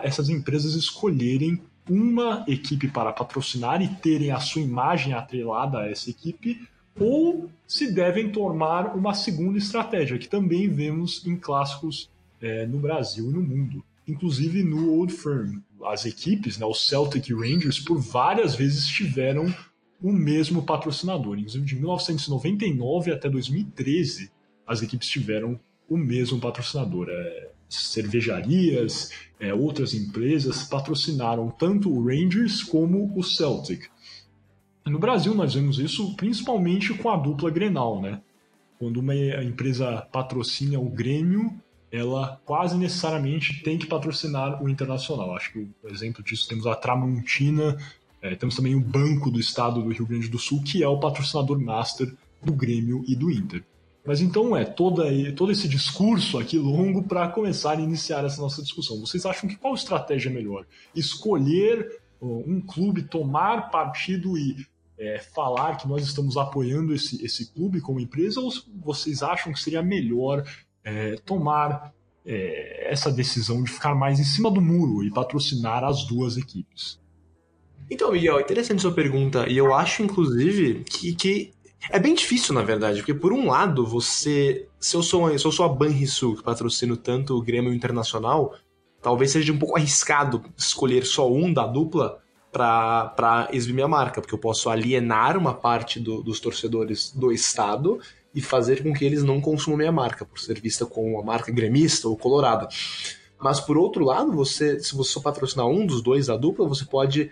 essas 0.03 0.29
empresas 0.29 0.73
escolherem 0.73 1.61
uma 1.89 2.43
equipe 2.47 2.87
para 2.87 3.13
patrocinar 3.13 3.81
e 3.81 3.87
terem 3.87 4.31
a 4.31 4.39
sua 4.39 4.61
imagem 4.61 5.13
atrelada 5.13 5.79
a 5.79 5.89
essa 5.89 6.09
equipe, 6.09 6.67
ou 6.99 7.49
se 7.67 7.91
devem 7.91 8.31
tomar 8.31 8.95
uma 8.95 9.13
segunda 9.13 9.57
estratégia, 9.57 10.17
que 10.17 10.27
também 10.27 10.69
vemos 10.69 11.25
em 11.25 11.35
clássicos 11.35 12.09
é, 12.41 12.65
no 12.65 12.79
Brasil 12.79 13.29
e 13.29 13.33
no 13.33 13.41
mundo 13.41 13.83
inclusive 14.09 14.63
no 14.63 14.91
Old 14.91 15.13
Firm. 15.13 15.59
As 15.85 16.05
equipes, 16.05 16.57
né, 16.57 16.65
o 16.65 16.73
Celtic 16.73 17.29
e 17.29 17.33
Rangers, 17.33 17.79
por 17.79 17.97
várias 17.97 18.55
vezes 18.55 18.87
tiveram 18.87 19.53
o 20.01 20.11
mesmo 20.11 20.63
patrocinador. 20.63 21.37
Inclusive, 21.37 21.65
de 21.65 21.75
1999 21.75 23.11
até 23.11 23.29
2013, 23.29 24.31
as 24.65 24.81
equipes 24.81 25.07
tiveram 25.07 25.59
o 25.89 25.97
mesmo 25.97 26.39
patrocinador. 26.39 27.07
É, 27.09 27.49
cervejarias, 27.69 29.11
é, 29.39 29.53
outras 29.53 29.93
empresas 29.93 30.63
patrocinaram 30.63 31.49
tanto 31.51 31.91
o 31.91 32.03
Rangers 32.03 32.63
como 32.63 33.13
o 33.15 33.23
Celtic. 33.23 33.87
No 34.85 34.97
Brasil, 34.97 35.35
nós 35.35 35.53
vemos 35.53 35.77
isso 35.77 36.15
principalmente 36.15 36.93
com 36.95 37.09
a 37.09 37.17
dupla 37.17 37.51
Grenal, 37.51 38.01
né? 38.01 38.21
Quando 38.79 38.97
uma 38.97 39.15
empresa 39.15 40.01
patrocina 40.11 40.79
o 40.79 40.89
Grêmio, 40.89 41.53
ela 41.91 42.39
quase 42.45 42.77
necessariamente 42.77 43.63
tem 43.63 43.77
que 43.77 43.87
patrocinar 43.87 44.61
o 44.63 44.69
Internacional. 44.69 45.35
Acho 45.35 45.51
que 45.53 45.59
o 45.59 45.87
exemplo 45.87 46.23
disso 46.23 46.47
temos 46.47 46.67
a 46.67 46.75
Tramontina, 46.75 47.77
é, 48.21 48.35
temos 48.35 48.55
também 48.55 48.75
o 48.75 48.81
Banco 48.81 49.31
do 49.31 49.39
Estado 49.39 49.81
do 49.81 49.89
Rio 49.89 50.05
Grande 50.05 50.27
do 50.27 50.37
Sul, 50.37 50.61
que 50.63 50.83
é 50.83 50.87
o 50.87 50.99
patrocinador 50.99 51.59
master 51.59 52.13
do 52.43 52.53
Grêmio 52.53 53.03
e 53.07 53.15
do 53.15 53.31
Inter. 53.31 53.63
Mas 54.05 54.21
então 54.21 54.55
é 54.55 54.65
toda, 54.65 55.03
todo 55.33 55.51
esse 55.51 55.67
discurso 55.67 56.37
aqui 56.37 56.57
longo 56.57 57.03
para 57.03 57.27
começar 57.27 57.77
a 57.77 57.81
iniciar 57.81 58.23
essa 58.23 58.41
nossa 58.41 58.61
discussão. 58.61 58.99
Vocês 58.99 59.25
acham 59.25 59.47
que 59.49 59.55
qual 59.55 59.73
estratégia 59.73 60.29
é 60.29 60.33
melhor? 60.33 60.65
Escolher 60.95 61.99
um 62.21 62.61
clube, 62.61 63.03
tomar 63.03 63.69
partido 63.69 64.37
e 64.37 64.65
é, 64.97 65.19
falar 65.19 65.77
que 65.77 65.87
nós 65.87 66.03
estamos 66.03 66.35
apoiando 66.37 66.93
esse, 66.93 67.23
esse 67.23 67.53
clube 67.53 67.79
como 67.79 67.99
empresa, 67.99 68.41
ou 68.41 68.51
vocês 68.83 69.23
acham 69.23 69.53
que 69.53 69.59
seria 69.59 69.81
melhor 69.81 70.43
é, 70.83 71.15
tomar 71.25 71.93
é, 72.25 72.91
essa 72.91 73.11
decisão 73.11 73.63
de 73.63 73.71
ficar 73.71 73.95
mais 73.95 74.19
em 74.19 74.23
cima 74.23 74.51
do 74.51 74.61
muro 74.61 75.03
e 75.03 75.11
patrocinar 75.11 75.83
as 75.83 76.05
duas 76.05 76.37
equipes? 76.37 76.99
Então, 77.89 78.11
Miguel, 78.11 78.39
interessante 78.39 78.81
sua 78.81 78.93
pergunta. 78.93 79.49
E 79.49 79.57
eu 79.57 79.73
acho, 79.73 80.03
inclusive, 80.03 80.83
que, 80.83 81.15
que 81.15 81.51
é 81.89 81.97
bem 81.97 82.13
difícil, 82.13 82.53
na 82.53 82.61
verdade, 82.61 82.99
porque 82.99 83.13
por 83.13 83.33
um 83.33 83.47
lado, 83.47 83.85
você. 83.85 84.67
Se 84.79 84.95
eu 84.95 85.01
sou, 85.01 85.37
se 85.37 85.45
eu 85.45 85.51
sou 85.51 85.65
a 85.65 85.69
Banrisul, 85.69 86.35
que 86.35 86.43
patrocino 86.43 86.95
tanto 86.95 87.35
o 87.35 87.41
Grêmio 87.41 87.73
Internacional, 87.73 88.53
talvez 89.01 89.31
seja 89.31 89.51
um 89.51 89.57
pouco 89.57 89.77
arriscado 89.77 90.43
escolher 90.57 91.05
só 91.05 91.31
um 91.31 91.51
da 91.51 91.65
dupla 91.65 92.19
para 92.51 93.47
exibir 93.51 93.75
minha 93.75 93.87
marca, 93.87 94.21
porque 94.21 94.33
eu 94.33 94.39
posso 94.39 94.69
alienar 94.69 95.37
uma 95.37 95.53
parte 95.53 95.99
do, 95.99 96.21
dos 96.21 96.39
torcedores 96.39 97.11
do 97.11 97.31
Estado 97.31 97.99
e 98.33 98.41
fazer 98.41 98.83
com 98.83 98.93
que 98.93 99.03
eles 99.03 99.23
não 99.23 99.41
consumam 99.41 99.77
minha 99.77 99.91
marca, 99.91 100.25
por 100.25 100.39
ser 100.39 100.59
vista 100.59 100.85
como 100.85 101.07
uma 101.15 101.23
marca 101.23 101.51
gremista 101.51 102.07
ou 102.07 102.17
colorada. 102.17 102.67
Mas 103.39 103.59
por 103.59 103.77
outro 103.77 104.03
lado, 104.03 104.31
você, 104.31 104.79
se 104.79 104.95
você 104.95 105.13
só 105.13 105.21
patrocinar 105.21 105.65
um 105.67 105.85
dos 105.85 106.01
dois 106.01 106.27
da 106.27 106.37
dupla, 106.37 106.67
você 106.67 106.85
pode 106.85 107.31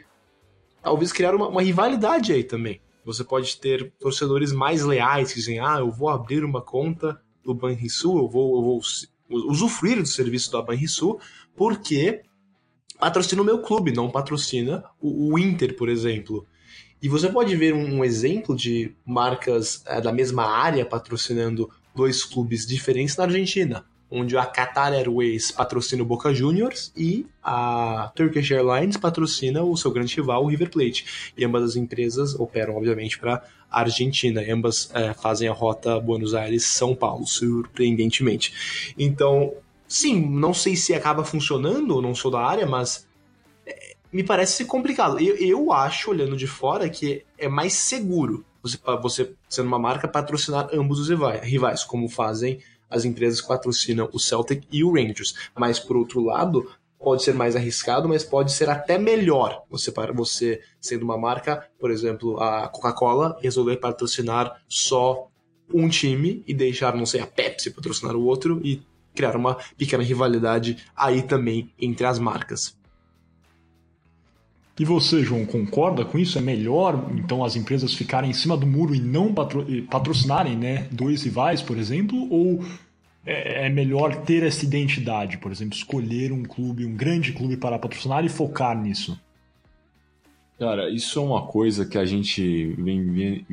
talvez 0.82 1.12
criar 1.12 1.36
uma, 1.36 1.48
uma 1.48 1.62
rivalidade 1.62 2.32
aí 2.32 2.44
também. 2.44 2.82
Você 3.04 3.24
pode 3.24 3.58
ter 3.58 3.94
torcedores 4.00 4.52
mais 4.52 4.84
leais 4.84 5.30
que 5.30 5.40
dizem: 5.40 5.60
ah, 5.60 5.78
eu 5.80 5.92
vou 5.92 6.10
abrir 6.10 6.44
uma 6.44 6.62
conta 6.62 7.22
do 7.44 7.54
Banrisul, 7.54 8.20
eu 8.20 8.28
vou, 8.28 8.56
eu 8.58 8.62
vou 8.62 8.82
usufruir 9.50 9.98
do 9.98 10.06
serviço 10.06 10.52
da 10.52 10.62
Banrisul, 10.62 11.20
porque 11.56 12.22
patrocina 13.00 13.42
o 13.42 13.46
meu 13.46 13.60
clube, 13.60 13.94
não 13.94 14.10
patrocina 14.10 14.84
o, 15.00 15.38
Inter, 15.38 15.76
por 15.76 15.90
exemplo. 15.90 16.46
E 17.02 17.08
você 17.08 17.30
pode 17.30 17.56
ver 17.56 17.74
um, 17.74 18.04
exemplo 18.04 18.56
de 18.56 18.92
marcas 19.06 19.84
é, 19.86 20.02
da 20.02 20.12
mesma 20.12 20.46
área 20.46 20.86
patrocinando 20.86 21.70
dois 21.96 22.24
clubes 22.24 22.66
diferentes 22.66 23.16
na 23.16 23.26
Argentina, 23.26 23.86
onde 24.10 24.38
a 24.38 24.46
Qatar 24.46 24.94
Airways 24.94 25.52
patrocina 25.52 26.02
o 26.02 26.06
Boca 26.06 26.34
Juniors 26.34 26.92
e 26.96 27.26
a 27.44 28.12
Turkish 28.16 28.52
Airlines 28.52 28.98
patrocina 28.98 29.64
o 29.64 29.76
seu 29.78 29.92
grande 29.92 30.16
rival, 30.16 30.44
o 30.44 30.48
River 30.48 30.70
Plate. 30.70 31.34
E 31.38 31.46
ambas 31.46 31.64
as 31.64 31.76
empresas 31.76 32.34
operam, 32.34 32.76
obviamente, 32.76 33.20
para 33.20 33.44
a 33.70 33.80
Argentina. 33.82 34.42
E 34.42 34.52
ambas 34.52 34.90
é, 34.94 35.14
fazem 35.14 35.48
a 35.48 35.54
rota 35.54 36.00
Buenos 36.00 36.34
Aires-São 36.34 36.96
Paulo, 36.96 37.28
surpreendentemente. 37.28 38.94
Então, 38.98 39.54
sim, 39.88 40.20
não 40.28 40.54
sei 40.54 40.76
se 40.76 40.94
acaba 40.94 41.24
funcionando, 41.24 42.02
não 42.02 42.16
sou 42.16 42.32
da 42.32 42.42
área, 42.42 42.66
mas 42.66 43.07
me 44.12 44.24
parece 44.24 44.66
complicado. 44.66 45.20
Eu, 45.20 45.36
eu 45.36 45.72
acho, 45.72 46.12
olhando 46.12 46.36
de 46.36 46.48
fora, 46.48 46.90
que 46.90 47.24
é 47.38 47.48
mais 47.48 47.74
seguro 47.74 48.46
você, 48.62 48.80
você 49.02 49.34
sendo 49.50 49.68
uma 49.68 49.80
marca, 49.80 50.08
patrocinar 50.08 50.70
ambos 50.74 51.00
os 51.00 51.10
rivais, 51.42 51.84
como 51.84 52.10
fazem 52.10 52.60
as 52.90 53.06
empresas 53.06 53.42
que 53.42 53.48
patrocinam 53.48 54.10
o 54.14 54.20
Celtic 54.20 54.64
e 54.72 54.84
o 54.84 54.94
Rangers. 54.94 55.36
Mas, 55.56 55.80
por 55.80 55.98
outro 55.98 56.22
lado, 56.22 56.70
pode 57.00 57.24
ser 57.24 57.34
mais 57.34 57.56
arriscado, 57.56 58.08
mas 58.08 58.24
pode 58.24 58.52
ser 58.52 58.70
até 58.70 58.98
melhor 58.98 59.64
você 59.70 59.94
você 60.14 60.62
sendo 60.80 61.04
uma 61.04 61.18
marca, 61.18 61.68
por 61.80 61.92
exemplo, 61.92 62.40
a 62.40 62.68
Coca-Cola 62.68 63.38
resolver 63.42 63.78
patrocinar 63.78 64.62
só 64.68 65.28
um 65.74 65.90
time 65.90 66.44
e 66.48 66.54
deixar, 66.54 66.96
não 66.96 67.06
sei, 67.06 67.20
a 67.20 67.28
Pepsi 67.28 67.72
patrocinar 67.72 68.16
o 68.16 68.26
outro 68.26 68.62
e 68.64 68.82
criar 69.14 69.36
uma 69.36 69.56
pequena 69.78 70.04
rivalidade 70.04 70.78
aí 70.96 71.22
também 71.22 71.74
entre 71.80 72.06
as 72.06 72.20
marcas. 72.20 72.77
E 74.80 74.86
você, 74.86 75.24
João, 75.24 75.44
concorda 75.46 76.06
com 76.06 76.20
isso? 76.20 76.38
É 76.38 76.42
melhor, 76.42 77.10
então, 77.16 77.44
as 77.44 77.56
empresas 77.56 77.96
ficarem 77.96 78.30
em 78.30 78.34
cima 78.34 78.56
do 78.56 78.68
muro 78.68 78.94
e 78.94 79.00
não 79.00 79.34
patro 79.34 79.66
patrocinarem 79.90 80.56
né, 80.56 80.88
dois 80.92 81.24
rivais, 81.24 81.64
por 81.64 81.78
exemplo? 81.78 82.32
Ou 82.32 82.64
é, 83.26 83.66
é 83.66 83.70
melhor 83.70 84.16
ter 84.24 84.44
essa 84.44 84.64
identidade, 84.64 85.40
por 85.40 85.52
exemplo, 85.52 85.76
escolher 85.76 86.32
um 86.32 86.44
clube, 86.44 86.86
um 86.86 86.96
grande 86.96 87.34
clube 87.34 87.58
para 87.58 87.80
patrocinar 87.80 88.24
e 88.24 88.30
focar 88.30 88.80
nisso? 88.80 89.20
Cara, 90.60 90.90
isso 90.90 91.18
é 91.20 91.22
uma 91.24 91.48
coisa 91.48 91.86
que 91.86 91.98
a 91.98 92.06
gente 92.06 92.76
vem, 92.78 93.46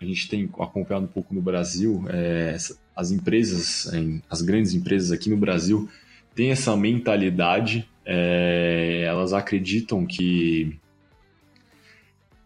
a 0.00 0.04
gente 0.04 0.28
tem 0.28 0.48
acompanhado 0.58 1.04
um 1.04 1.08
pouco 1.08 1.34
no 1.34 1.42
Brasil. 1.42 2.04
É, 2.08 2.56
as 2.96 3.10
empresas, 3.10 3.90
as 4.30 4.40
grandes 4.40 4.72
empresas 4.72 5.12
aqui 5.12 5.28
no 5.28 5.36
Brasil, 5.36 5.88
têm 6.34 6.50
essa 6.50 6.74
mentalidade 6.76 7.88
é, 8.04 9.04
elas 9.06 9.32
acreditam 9.32 10.06
que 10.06 10.78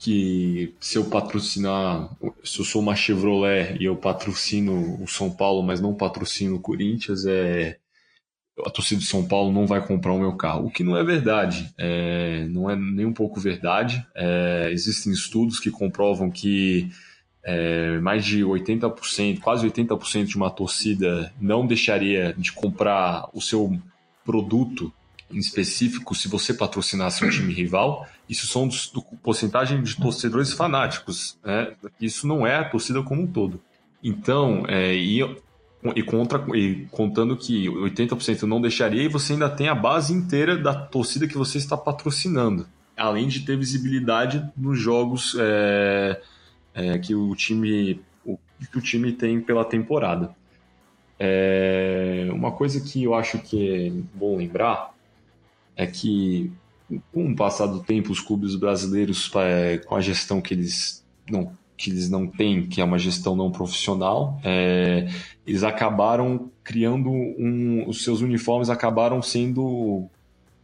que 0.01 0.77
se 0.81 0.97
eu 0.97 1.07
patrocinar, 1.07 2.09
se 2.45 2.61
eu 2.61 2.65
sou 2.65 2.81
uma 2.81 2.95
Chevrolet 2.95 3.77
e 3.81 3.85
eu 3.85 3.97
patrocino 3.97 5.03
o 5.03 5.09
São 5.09 5.29
Paulo, 5.29 5.61
mas 5.61 5.81
não 5.81 5.93
patrocino 5.93 6.55
o 6.55 6.61
Corinthians, 6.61 7.27
é 7.27 7.79
a 8.65 8.71
torcida 8.71 9.01
de 9.01 9.07
São 9.07 9.27
Paulo 9.27 9.53
não 9.53 9.67
vai 9.67 9.85
comprar 9.85 10.13
o 10.13 10.19
meu 10.19 10.33
carro, 10.37 10.67
o 10.67 10.71
que 10.71 10.83
não 10.83 10.97
é 10.97 11.05
verdade, 11.05 11.73
é, 11.79 12.47
não 12.49 12.69
é 12.69 12.77
nem 12.77 13.07
um 13.07 13.13
pouco 13.13 13.41
verdade. 13.41 14.05
É, 14.15 14.69
existem 14.73 15.13
estudos 15.13 15.61
que 15.61 15.71
comprovam 15.71 16.31
que 16.31 16.91
é, 17.45 17.99
mais 17.99 18.25
de 18.25 18.43
80%, 18.43 19.41
quase 19.41 19.69
80% 19.69 20.25
de 20.27 20.37
uma 20.37 20.51
torcida 20.51 21.33
não 21.41 21.67
deixaria 21.67 22.35
de 22.37 22.53
comprar 22.53 23.29
o 23.33 23.41
seu 23.41 23.79
produto 24.25 24.93
em 25.31 25.39
específico, 25.39 26.15
se 26.15 26.27
você 26.27 26.55
patrocinasse 26.55 27.25
um 27.25 27.29
time 27.29 27.53
rival, 27.53 28.09
isso 28.29 28.47
são 28.47 28.67
dos, 28.67 28.89
do 28.89 29.03
porcentagem 29.03 29.83
de 29.83 29.97
torcedores 29.97 30.53
fanáticos. 30.53 31.39
Né? 31.45 31.75
Isso 32.01 32.27
não 32.27 32.47
é 32.47 32.57
a 32.57 32.65
torcida 32.65 33.03
como 33.03 33.23
um 33.23 33.27
todo. 33.27 33.61
Então, 34.03 34.65
é, 34.69 34.95
e, 34.95 35.21
e, 35.95 36.03
contra, 36.03 36.45
e 36.57 36.87
contando 36.91 37.37
que 37.37 37.67
80% 37.69 38.43
não 38.43 38.61
deixaria, 38.61 39.03
e 39.03 39.09
você 39.09 39.35
ainda 39.35 39.51
tem 39.51 39.69
a 39.69 39.75
base 39.75 40.15
inteira 40.15 40.57
da 40.57 40.75
torcida 40.75 41.29
que 41.29 41.37
você 41.37 41.59
está 41.59 41.77
patrocinando. 41.77 42.67
Além 42.97 43.29
de 43.29 43.41
ter 43.41 43.57
visibilidade 43.57 44.45
nos 44.57 44.79
jogos 44.79 45.37
é, 45.39 46.21
é, 46.75 46.99
que, 46.99 47.15
o 47.15 47.35
time, 47.35 48.01
o, 48.25 48.39
que 48.73 48.79
o 48.79 48.81
time 48.81 49.13
tem 49.13 49.41
pela 49.41 49.65
temporada. 49.65 50.35
É, 51.21 52.29
uma 52.33 52.53
coisa 52.53 52.81
que 52.81 53.05
eu 53.05 53.15
acho 53.15 53.39
que 53.41 53.89
é 53.89 53.91
bom 54.17 54.37
lembrar 54.37 54.97
é 55.79 55.87
que, 55.87 56.53
com 57.13 57.31
o 57.31 57.37
passar 57.37 57.67
do 57.67 57.81
tempo, 57.81 58.11
os 58.11 58.21
clubes 58.21 58.57
brasileiros, 58.57 59.31
é, 59.37 59.79
com 59.79 59.95
a 59.95 60.01
gestão 60.01 60.41
que 60.41 60.53
eles 60.53 61.07
não, 61.31 61.53
que 61.77 61.89
eles 61.91 62.11
não 62.11 62.27
têm, 62.27 62.67
que 62.67 62.81
é 62.81 62.85
uma 62.85 62.99
gestão 62.99 63.37
não 63.37 63.53
profissional, 63.53 64.41
é, 64.43 65.09
eles 65.47 65.63
acabaram 65.63 66.51
criando 66.65 67.09
um. 67.09 67.89
Os 67.89 68.03
seus 68.03 68.21
uniformes 68.21 68.69
acabaram 68.69 69.23
sendo. 69.23 70.07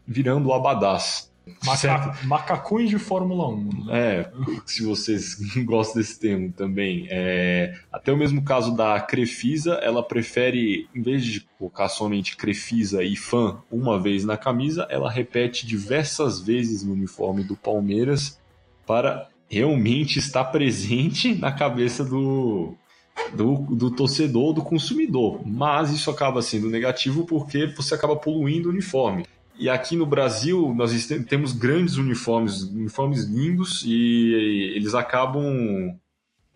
virando 0.04 0.52
abadás. 0.52 1.32
Maca 1.62 2.18
macacões 2.24 2.88
de 2.88 2.98
Fórmula 2.98 3.48
1. 3.48 3.84
Né? 3.84 3.92
É, 3.92 4.30
se 4.64 4.82
vocês 4.82 5.36
gostam 5.64 6.00
desse 6.00 6.18
termo 6.18 6.50
também. 6.52 7.06
É, 7.10 7.78
até 7.92 8.12
o 8.12 8.16
mesmo 8.16 8.42
caso 8.42 8.74
da 8.74 8.98
Crefisa, 9.00 9.74
ela 9.74 10.02
prefere, 10.02 10.88
em 10.94 11.02
vez 11.02 11.24
de 11.24 11.40
colocar 11.58 11.88
somente 11.88 12.36
Crefisa 12.36 13.02
e 13.02 13.14
fã 13.14 13.58
uma 13.70 14.00
vez 14.00 14.24
na 14.24 14.36
camisa, 14.36 14.86
ela 14.88 15.10
repete 15.10 15.66
diversas 15.66 16.40
vezes 16.40 16.82
no 16.82 16.94
uniforme 16.94 17.44
do 17.44 17.56
Palmeiras 17.56 18.40
para 18.86 19.28
realmente 19.48 20.18
estar 20.18 20.44
presente 20.44 21.34
na 21.34 21.52
cabeça 21.52 22.02
do, 22.04 22.74
do, 23.34 23.56
do 23.74 23.90
torcedor, 23.90 24.54
do 24.54 24.62
consumidor. 24.62 25.46
Mas 25.46 25.90
isso 25.90 26.10
acaba 26.10 26.40
sendo 26.40 26.70
negativo 26.70 27.24
porque 27.24 27.66
você 27.66 27.94
acaba 27.94 28.16
poluindo 28.16 28.68
o 28.68 28.72
uniforme. 28.72 29.26
E 29.58 29.68
aqui 29.70 29.96
no 29.96 30.04
Brasil, 30.04 30.74
nós 30.74 31.06
temos 31.28 31.52
grandes 31.52 31.96
uniformes, 31.96 32.62
uniformes 32.62 33.24
lindos, 33.24 33.84
e 33.86 34.72
eles 34.74 34.94
acabam. 34.94 35.96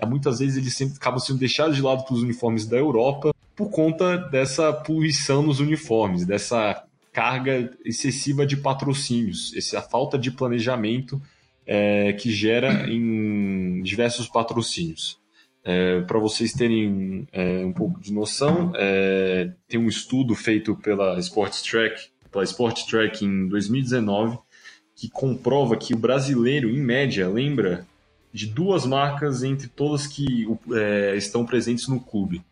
Muitas 0.06 0.38
vezes 0.38 0.56
eles 0.56 0.76
sempre 0.76 0.96
acabam 0.96 1.18
sendo 1.18 1.38
deixados 1.38 1.76
de 1.76 1.82
lado 1.82 2.04
pelos 2.04 2.22
uniformes 2.22 2.66
da 2.66 2.76
Europa 2.76 3.34
por 3.54 3.70
conta 3.70 4.16
dessa 4.16 4.72
poluição 4.72 5.42
nos 5.42 5.58
uniformes, 5.58 6.24
dessa 6.24 6.84
carga 7.12 7.76
excessiva 7.84 8.46
de 8.46 8.56
patrocínios, 8.56 9.52
essa 9.56 9.82
falta 9.82 10.16
de 10.16 10.30
planejamento 10.30 11.20
é, 11.66 12.12
que 12.12 12.30
gera 12.30 12.88
em 12.88 13.82
diversos 13.82 14.28
patrocínios. 14.28 15.18
É, 15.64 16.00
Para 16.02 16.20
vocês 16.20 16.52
terem 16.52 17.26
é, 17.32 17.64
um 17.64 17.72
pouco 17.72 18.00
de 18.00 18.12
noção, 18.12 18.72
é, 18.76 19.50
tem 19.66 19.80
um 19.80 19.88
estudo 19.88 20.34
feito 20.36 20.76
pela 20.76 21.18
Sports 21.18 21.60
Track 21.62 22.08
pela 22.30 22.44
Sport 22.44 22.84
Track 22.86 23.24
em 23.24 23.48
2019, 23.48 24.38
que 24.94 25.08
comprova 25.08 25.76
que 25.76 25.94
o 25.94 25.98
brasileiro, 25.98 26.68
em 26.68 26.80
média, 26.80 27.28
lembra 27.28 27.86
de 28.32 28.46
duas 28.46 28.84
marcas 28.84 29.42
entre 29.42 29.68
todas 29.68 30.06
que 30.06 30.46
é, 30.72 31.16
estão 31.16 31.46
presentes 31.46 31.88
no 31.88 32.00
clube. 32.00 32.42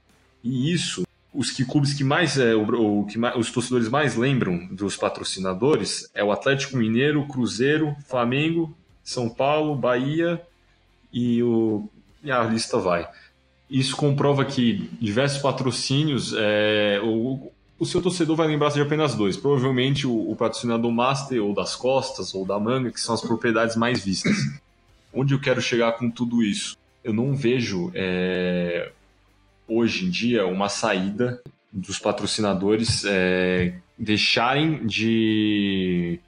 E 0.42 0.72
isso, 0.72 1.04
os 1.34 1.50
que 1.50 1.64
clubes 1.64 1.92
que 1.92 2.04
mais, 2.04 2.38
é, 2.38 2.54
o, 2.54 3.00
o 3.00 3.06
que 3.06 3.18
mais, 3.18 3.36
os 3.36 3.50
torcedores 3.50 3.88
mais 3.88 4.14
lembram 4.16 4.66
dos 4.70 4.96
patrocinadores 4.96 6.08
é 6.14 6.24
o 6.24 6.32
Atlético 6.32 6.76
Mineiro, 6.76 7.26
Cruzeiro, 7.26 7.94
Flamengo, 8.06 8.76
São 9.02 9.28
Paulo, 9.28 9.74
Bahia 9.74 10.40
e, 11.12 11.42
o, 11.42 11.88
e 12.22 12.30
a 12.30 12.42
lista 12.44 12.78
vai. 12.78 13.08
Isso 13.68 13.96
comprova 13.96 14.44
que 14.44 14.88
diversos 15.00 15.42
patrocínios, 15.42 16.32
é, 16.36 17.00
o, 17.02 17.50
o 17.78 17.84
seu 17.84 18.00
torcedor 18.00 18.36
vai 18.36 18.46
lembrar 18.46 18.70
de 18.70 18.80
apenas 18.80 19.14
dois. 19.14 19.36
Provavelmente 19.36 20.06
o, 20.06 20.30
o, 20.30 20.34
patrocinador 20.34 20.90
master, 20.90 21.42
ou 21.42 21.54
das 21.54 21.76
costas, 21.76 22.34
ou 22.34 22.46
da 22.46 22.58
manga, 22.58 22.90
que 22.90 23.00
são 23.00 23.14
as 23.14 23.20
propriedades 23.20 23.76
mais 23.76 24.02
vistas. 24.04 24.36
Onde 25.12 25.34
eu 25.34 25.40
quero 25.40 25.60
chegar 25.60 25.92
com 25.92 26.10
tudo 26.10 26.42
isso? 26.42 26.76
Eu 27.04 27.12
não 27.12 27.34
vejo 27.34 27.90
é, 27.94 28.90
hoje 29.68 30.06
em 30.06 30.10
dia 30.10 30.46
uma 30.46 30.68
saída 30.68 31.40
dos 31.72 31.98
patrocinadores 31.98 33.04
é, 33.04 33.74
deixarem 33.98 34.86
de 34.86 36.18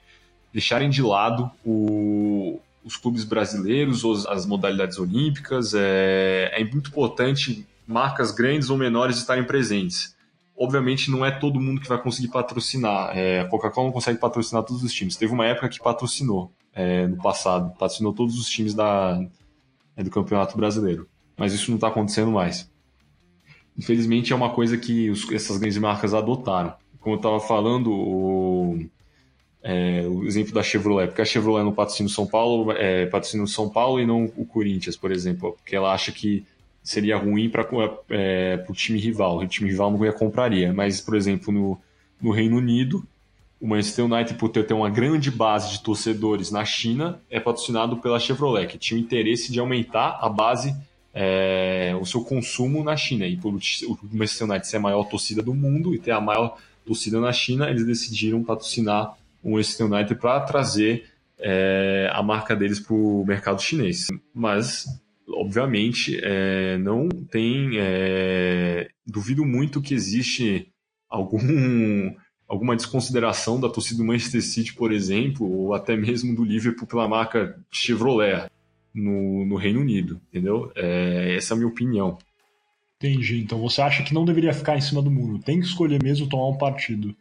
deixarem 0.53 0.89
de 0.89 1.01
lado 1.01 1.49
o, 1.63 2.59
os 2.83 2.95
clubes 2.95 3.23
brasileiros, 3.23 4.03
ou 4.03 4.13
as 4.27 4.45
modalidades 4.45 4.97
olímpicas. 4.97 5.73
É, 5.75 6.51
é 6.53 6.63
muito 6.63 6.89
importante 6.89 7.67
marcas 7.87 8.31
grandes 8.31 8.69
ou 8.69 8.77
menores 8.77 9.17
estarem 9.17 9.43
presentes 9.43 10.15
obviamente 10.59 11.09
não 11.09 11.25
é 11.25 11.31
todo 11.31 11.59
mundo 11.59 11.79
que 11.79 11.87
vai 11.87 11.97
conseguir 11.97 12.27
patrocinar. 12.27 13.17
É, 13.17 13.39
a 13.39 13.47
Coca-Cola 13.47 13.87
não 13.87 13.93
consegue 13.93 14.19
patrocinar 14.19 14.63
todos 14.63 14.83
os 14.83 14.93
times. 14.93 15.15
Teve 15.15 15.33
uma 15.33 15.45
época 15.45 15.69
que 15.69 15.79
patrocinou 15.79 16.51
é, 16.73 17.07
no 17.07 17.15
passado, 17.15 17.73
patrocinou 17.77 18.11
todos 18.11 18.37
os 18.37 18.49
times 18.49 18.73
da, 18.73 19.25
é, 19.95 20.03
do 20.03 20.09
Campeonato 20.09 20.57
Brasileiro. 20.57 21.07
Mas 21.37 21.53
isso 21.53 21.71
não 21.71 21.75
está 21.75 21.87
acontecendo 21.87 22.29
mais. 22.29 22.69
Infelizmente 23.77 24.33
é 24.33 24.35
uma 24.35 24.49
coisa 24.49 24.77
que 24.77 25.09
os, 25.09 25.31
essas 25.31 25.57
grandes 25.57 25.77
marcas 25.77 26.13
adotaram. 26.13 26.73
Como 26.99 27.15
eu 27.15 27.19
estava 27.19 27.39
falando, 27.39 27.89
o, 27.93 28.85
é, 29.63 30.05
o 30.05 30.25
exemplo 30.25 30.53
da 30.53 30.61
Chevrolet, 30.61 31.07
porque 31.07 31.21
a 31.21 31.25
Chevrolet 31.25 31.63
não 31.63 31.71
patrocina 31.71 32.07
o 32.07 32.11
São 32.11 32.27
Paulo, 32.27 32.73
é, 32.73 33.05
patrocina 33.05 33.43
o 33.43 33.47
São 33.47 33.69
Paulo 33.69 34.01
e 34.01 34.05
não 34.05 34.25
o 34.35 34.45
Corinthians, 34.45 34.97
por 34.97 35.09
exemplo, 35.09 35.53
porque 35.53 35.77
ela 35.77 35.93
acha 35.93 36.11
que 36.11 36.45
seria 36.83 37.17
ruim 37.17 37.49
para 37.49 37.67
é, 38.09 38.63
o 38.67 38.73
time 38.73 38.99
rival. 38.99 39.37
O 39.37 39.47
time 39.47 39.69
rival 39.69 39.91
não 39.91 40.03
ia 40.03 40.13
compraria. 40.13 40.73
Mas, 40.73 41.01
por 41.01 41.15
exemplo, 41.15 41.53
no, 41.53 41.79
no 42.21 42.31
Reino 42.31 42.57
Unido, 42.57 43.05
o 43.59 43.67
Manchester 43.67 44.05
United, 44.05 44.35
por 44.35 44.49
ter 44.49 44.73
uma 44.73 44.89
grande 44.89 45.29
base 45.29 45.71
de 45.71 45.83
torcedores 45.83 46.49
na 46.49 46.63
China, 46.63 47.19
é 47.29 47.39
patrocinado 47.39 47.97
pela 47.97 48.19
Chevrolet, 48.19 48.67
que 48.67 48.77
tinha 48.77 48.99
o 48.99 49.03
interesse 49.03 49.51
de 49.51 49.59
aumentar 49.59 50.17
a 50.21 50.29
base, 50.29 50.75
é, 51.13 51.95
o 51.99 52.05
seu 52.05 52.23
consumo 52.23 52.83
na 52.83 52.95
China. 52.95 53.25
E 53.25 53.35
por 53.35 53.53
o 53.53 53.99
Manchester 54.11 54.49
United 54.49 54.67
ser 54.67 54.77
a 54.77 54.81
maior 54.81 55.03
torcida 55.03 55.41
do 55.41 55.53
mundo 55.53 55.93
e 55.93 55.99
ter 55.99 56.11
a 56.11 56.21
maior 56.21 56.57
torcida 56.85 57.19
na 57.19 57.33
China, 57.33 57.69
eles 57.69 57.85
decidiram 57.85 58.43
patrocinar 58.43 59.17
o 59.43 59.51
Manchester 59.51 59.85
United 59.85 60.15
para 60.15 60.39
trazer 60.41 61.05
é, 61.37 62.09
a 62.13 62.23
marca 62.23 62.55
deles 62.55 62.79
para 62.79 62.95
o 62.95 63.25
mercado 63.25 63.61
chinês. 63.61 64.07
Mas 64.33 64.85
obviamente, 65.31 66.19
é, 66.21 66.77
não 66.77 67.09
tem. 67.09 67.71
É, 67.77 68.89
duvido 69.05 69.45
muito 69.45 69.81
que 69.81 69.93
existe 69.93 70.71
algum, 71.09 72.13
alguma 72.47 72.75
desconsideração 72.75 73.59
da 73.59 73.69
torcida 73.69 73.97
do 73.97 74.05
Manchester 74.05 74.43
City, 74.43 74.73
por 74.73 74.91
exemplo, 74.91 75.49
ou 75.49 75.73
até 75.73 75.95
mesmo 75.95 76.35
do 76.35 76.43
Liverpool 76.43 76.87
pela 76.87 77.07
marca 77.07 77.59
Chevrolet 77.71 78.49
no, 78.93 79.45
no 79.45 79.55
Reino 79.55 79.81
Unido, 79.81 80.21
entendeu? 80.29 80.71
É, 80.75 81.35
essa 81.35 81.53
é 81.53 81.55
a 81.55 81.57
minha 81.57 81.69
opinião. 81.69 82.17
Entendi. 82.97 83.39
Então 83.39 83.59
você 83.59 83.81
acha 83.81 84.03
que 84.03 84.13
não 84.13 84.25
deveria 84.25 84.53
ficar 84.53 84.77
em 84.77 84.81
cima 84.81 85.01
do 85.01 85.09
muro? 85.09 85.39
Tem 85.39 85.59
que 85.59 85.65
escolher 85.65 86.01
mesmo 86.03 86.27
tomar 86.27 86.49
um 86.49 86.57
partido. 86.57 87.15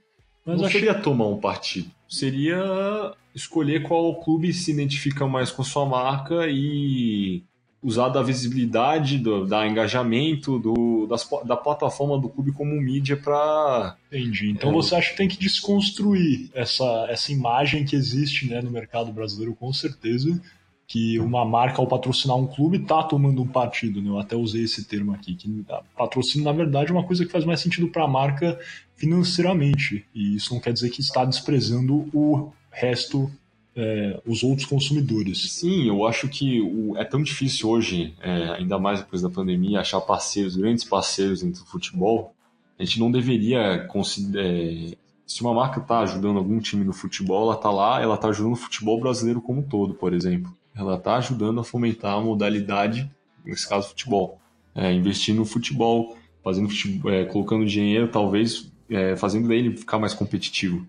Mas 0.44 0.58
não 0.58 0.66
achei... 0.66 0.80
seria 0.80 0.94
tomar 0.94 1.28
um 1.28 1.38
partido. 1.38 1.90
Seria 2.08 3.14
escolher 3.34 3.82
qual 3.82 4.18
clube 4.20 4.52
se 4.52 4.72
identifica 4.72 5.26
mais 5.26 5.50
com 5.50 5.62
sua 5.62 5.86
marca 5.86 6.46
e 6.48 7.44
usar 7.82 8.08
da 8.08 8.22
visibilidade, 8.22 9.18
do 9.18 9.46
da 9.46 9.66
engajamento, 9.66 10.58
do, 10.58 11.06
das, 11.06 11.28
da 11.44 11.56
plataforma 11.56 12.18
do 12.18 12.28
clube 12.28 12.52
como 12.52 12.72
mídia 12.80 13.16
para. 13.16 13.96
Entendi. 14.10 14.50
Então 14.50 14.70
é... 14.70 14.72
você 14.72 14.96
acha 14.96 15.10
que 15.10 15.16
tem 15.16 15.28
que 15.28 15.38
desconstruir 15.38 16.50
essa, 16.54 17.06
essa 17.08 17.32
imagem 17.32 17.84
que 17.84 17.94
existe 17.94 18.48
né, 18.48 18.60
no 18.60 18.70
mercado 18.70 19.12
brasileiro, 19.12 19.54
com 19.54 19.72
certeza, 19.72 20.40
que 20.86 21.20
uma 21.20 21.44
marca, 21.44 21.80
ao 21.80 21.86
patrocinar 21.86 22.36
um 22.36 22.46
clube, 22.46 22.78
está 22.78 23.02
tomando 23.02 23.42
um 23.42 23.46
partido. 23.46 24.00
Né? 24.00 24.08
Eu 24.08 24.18
até 24.18 24.34
usei 24.34 24.64
esse 24.64 24.84
termo 24.84 25.12
aqui, 25.12 25.34
que 25.34 25.64
patrocínio, 25.96 26.46
na 26.46 26.52
verdade, 26.52 26.90
é 26.90 26.94
uma 26.94 27.04
coisa 27.04 27.24
que 27.24 27.30
faz 27.30 27.44
mais 27.44 27.60
sentido 27.60 27.88
para 27.88 28.04
a 28.04 28.08
marca 28.08 28.58
financeiramente. 28.96 30.04
E 30.14 30.34
isso 30.34 30.52
não 30.52 30.60
quer 30.60 30.72
dizer 30.72 30.90
que 30.90 31.00
está 31.00 31.24
desprezando 31.24 32.08
o 32.12 32.50
resto 32.70 33.30
é, 33.78 34.20
os 34.26 34.42
outros 34.42 34.66
consumidores. 34.66 35.52
Sim, 35.52 35.86
eu 35.86 36.04
acho 36.04 36.28
que 36.28 36.60
o, 36.60 36.96
é 36.96 37.04
tão 37.04 37.22
difícil 37.22 37.68
hoje, 37.68 38.12
é, 38.20 38.50
ainda 38.50 38.76
mais 38.76 38.98
depois 38.98 39.22
da 39.22 39.30
pandemia, 39.30 39.78
achar 39.78 40.00
parceiros, 40.00 40.56
grandes 40.56 40.82
parceiros 40.82 41.42
dentro 41.42 41.62
do 41.62 41.66
futebol. 41.68 42.34
A 42.76 42.84
gente 42.84 42.98
não 42.98 43.10
deveria 43.10 43.86
considerar. 43.86 44.44
É, 44.44 44.96
se 45.24 45.42
uma 45.42 45.54
marca 45.54 45.78
está 45.78 46.00
ajudando 46.00 46.38
algum 46.38 46.58
time 46.58 46.84
no 46.84 46.92
futebol, 46.92 47.44
ela 47.44 47.54
está 47.54 47.70
lá, 47.70 48.02
ela 48.02 48.16
está 48.16 48.28
ajudando 48.28 48.54
o 48.54 48.56
futebol 48.56 48.98
brasileiro 48.98 49.40
como 49.40 49.60
um 49.60 49.62
todo, 49.62 49.94
por 49.94 50.12
exemplo. 50.12 50.52
Ela 50.74 50.96
está 50.96 51.16
ajudando 51.16 51.60
a 51.60 51.64
fomentar 51.64 52.14
a 52.14 52.20
modalidade, 52.20 53.08
nesse 53.44 53.68
caso, 53.68 53.90
futebol. 53.90 54.40
É, 54.74 54.92
investindo 54.92 55.38
no 55.38 55.44
futebol, 55.44 56.16
fazendo 56.42 56.68
é, 57.10 57.24
colocando 57.26 57.64
dinheiro, 57.64 58.08
talvez 58.08 58.72
é, 58.90 59.14
fazendo 59.16 59.52
ele 59.52 59.76
ficar 59.76 59.98
mais 59.98 60.14
competitivo. 60.14 60.84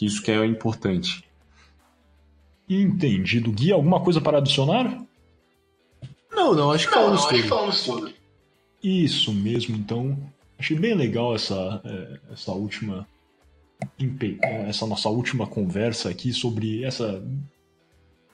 Isso 0.00 0.22
que 0.22 0.30
é 0.30 0.44
importante. 0.46 1.27
Entendido. 2.68 3.50
Gui, 3.50 3.72
alguma 3.72 4.00
coisa 4.00 4.20
para 4.20 4.38
adicionar? 4.38 5.02
Não, 6.30 6.54
não, 6.54 6.70
acho 6.70 6.86
que 6.88 6.94
não, 6.94 7.02
falamos, 7.02 7.22
não, 7.22 7.30
tudo. 7.30 7.48
falamos 7.48 7.84
tudo. 7.84 8.12
Isso 8.82 9.32
mesmo, 9.32 9.76
então. 9.76 10.18
Achei 10.58 10.78
bem 10.78 10.94
legal 10.94 11.34
essa, 11.34 11.80
é, 11.84 12.32
essa 12.32 12.52
última. 12.52 13.06
Essa 14.68 14.86
nossa 14.86 15.08
última 15.08 15.46
conversa 15.46 16.08
aqui 16.10 16.32
sobre 16.32 16.82
essa, 16.82 17.22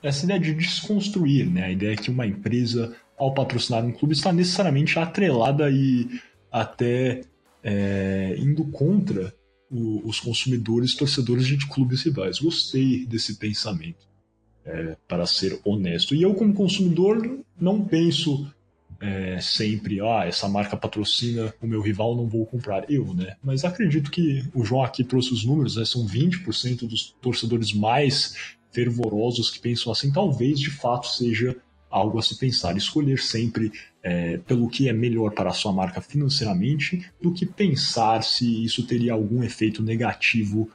essa 0.02 0.24
ideia 0.24 0.40
de 0.40 0.54
desconstruir, 0.54 1.46
né? 1.46 1.64
A 1.64 1.70
ideia 1.70 1.96
que 1.96 2.10
uma 2.10 2.26
empresa, 2.26 2.96
ao 3.16 3.34
patrocinar 3.34 3.84
um 3.84 3.92
clube, 3.92 4.14
está 4.14 4.32
necessariamente 4.32 4.98
atrelada 4.98 5.70
e 5.70 6.08
até 6.50 7.24
é, 7.62 8.36
indo 8.38 8.64
contra 8.64 9.34
o, 9.70 10.08
os 10.08 10.18
consumidores, 10.18 10.94
torcedores 10.94 11.46
de 11.46 11.58
clubes 11.68 12.02
rivais. 12.02 12.38
Gostei 12.38 13.04
desse 13.04 13.36
pensamento 13.36 14.13
é, 14.64 14.96
para 15.06 15.26
ser 15.26 15.60
honesto. 15.64 16.14
E 16.14 16.22
eu, 16.22 16.34
como 16.34 16.54
consumidor, 16.54 17.38
não 17.60 17.84
penso 17.84 18.46
é, 19.00 19.38
sempre, 19.40 20.00
ah, 20.00 20.24
essa 20.26 20.48
marca 20.48 20.76
patrocina 20.76 21.52
o 21.60 21.66
meu 21.66 21.80
rival, 21.80 22.16
não 22.16 22.26
vou 22.26 22.46
comprar. 22.46 22.90
Eu, 22.90 23.12
né? 23.14 23.36
Mas 23.42 23.64
acredito 23.64 24.10
que 24.10 24.44
o 24.54 24.64
João 24.64 24.82
aqui 24.82 25.04
trouxe 25.04 25.32
os 25.32 25.44
números, 25.44 25.76
né? 25.76 25.84
São 25.84 26.06
20% 26.06 26.88
dos 26.88 27.14
torcedores 27.20 27.72
mais 27.72 28.56
fervorosos 28.72 29.50
que 29.50 29.60
pensam 29.60 29.92
assim. 29.92 30.10
Talvez, 30.10 30.58
de 30.58 30.70
fato, 30.70 31.06
seja 31.06 31.56
algo 31.90 32.18
a 32.18 32.22
se 32.22 32.36
pensar. 32.38 32.76
Escolher 32.76 33.18
sempre 33.20 33.70
é, 34.02 34.38
pelo 34.38 34.68
que 34.68 34.88
é 34.88 34.92
melhor 34.92 35.32
para 35.32 35.50
a 35.50 35.54
sua 35.54 35.72
marca 35.72 36.00
financeiramente 36.00 37.04
do 37.20 37.32
que 37.32 37.46
pensar 37.46 38.24
se 38.24 38.64
isso 38.64 38.86
teria 38.86 39.12
algum 39.12 39.44
efeito 39.44 39.82
negativo 39.82 40.70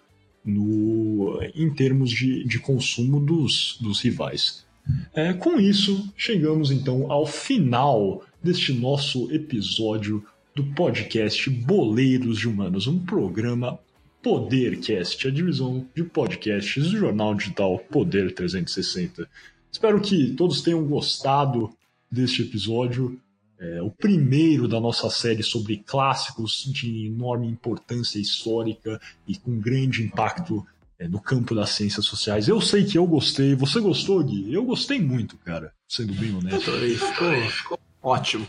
no, 0.50 1.40
em 1.56 1.70
termos 1.74 2.10
de, 2.10 2.44
de 2.44 2.60
consumo 2.60 3.20
dos, 3.20 3.78
dos 3.80 4.02
rivais. 4.02 4.66
É, 5.14 5.34
com 5.34 5.60
isso, 5.60 6.12
chegamos 6.18 6.72
então 6.72 7.12
ao 7.12 7.26
final 7.26 8.24
deste 8.42 8.74
nosso 8.74 9.32
episódio 9.32 10.26
do 10.56 10.64
podcast 10.74 11.50
Boleiros 11.50 12.40
de 12.40 12.48
Humanos, 12.48 12.88
um 12.88 13.00
programa 13.00 13.80
Podercast, 14.22 15.28
a 15.28 15.32
divisão 15.32 15.88
de 15.96 16.04
podcasts 16.04 16.92
do 16.92 16.98
jornal 16.98 17.36
digital 17.36 17.80
Poder 17.80 18.34
360. 18.34 19.30
Espero 19.72 20.02
que 20.02 20.34
todos 20.34 20.62
tenham 20.62 20.84
gostado 20.86 21.70
deste 22.12 22.42
episódio 22.42 23.20
é, 23.60 23.82
o 23.82 23.92
primeiro 23.92 24.68
da 24.68 24.80
nossa 24.80 25.10
série 25.10 25.44
sobre 25.44 25.78
clássicos 25.78 26.64
de 26.72 27.08
enorme 27.08 27.48
importância 27.48 28.18
histórica 28.18 29.00
e 29.28 29.38
com 29.38 29.60
grande 29.60 30.02
impacto 30.02 30.66
é, 30.98 31.08
no 31.08 31.20
campo 31.20 31.54
das 31.54 31.72
ciências 31.72 32.06
sociais. 32.06 32.48
Eu 32.48 32.62
sei 32.62 32.86
que 32.86 32.98
eu 32.98 33.06
gostei. 33.06 33.56
Você 33.56 33.80
gostou, 33.80 34.24
Gui? 34.24 34.54
Eu 34.54 34.64
gostei 34.64 35.00
muito, 35.00 35.38
cara, 35.38 35.74
sendo 35.88 36.14
bem 36.14 36.34
honesto. 36.36 36.72
Ficou, 36.72 37.50
ficou 37.50 37.80
ótimo. 38.02 38.48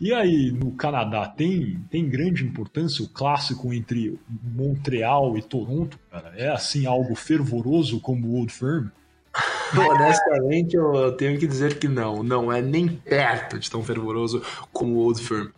E 0.00 0.12
aí, 0.12 0.50
no 0.50 0.72
Canadá, 0.72 1.28
tem, 1.28 1.78
tem 1.88 2.08
grande 2.08 2.44
importância 2.44 3.04
o 3.04 3.08
clássico 3.08 3.72
entre 3.72 4.18
Montreal 4.28 5.38
e 5.38 5.42
Toronto, 5.42 5.96
cara? 6.10 6.32
É 6.36 6.48
assim 6.48 6.86
algo 6.86 7.14
fervoroso 7.14 8.00
como 8.00 8.26
o 8.28 8.34
Old 8.34 8.52
Firm? 8.52 8.88
Honestamente, 9.90 10.76
eu 10.76 11.12
tenho 11.12 11.38
que 11.38 11.46
dizer 11.46 11.78
que 11.78 11.88
não. 11.88 12.22
Não 12.22 12.52
é 12.52 12.60
nem 12.60 12.88
perto 12.88 13.58
de 13.58 13.70
tão 13.70 13.82
fervoroso 13.82 14.42
como 14.72 14.94
o 14.94 14.98
Old 14.98 15.22
Firm. 15.22 15.48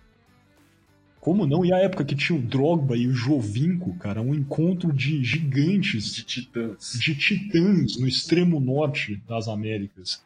Como 1.20 1.46
não? 1.46 1.64
E 1.64 1.72
a 1.72 1.78
época 1.78 2.04
que 2.04 2.14
tinha 2.14 2.38
o 2.38 2.42
Drogba 2.42 2.96
e 2.96 3.06
o 3.06 3.14
Jovinko, 3.14 3.96
cara, 3.98 4.20
um 4.20 4.34
encontro 4.34 4.92
de 4.92 5.24
gigantes. 5.24 6.14
De 6.14 6.22
titãs. 6.22 6.92
De 6.92 7.14
titãs 7.14 7.96
no 7.98 8.06
extremo 8.06 8.60
norte 8.60 9.22
das 9.26 9.48
Américas. 9.48 10.22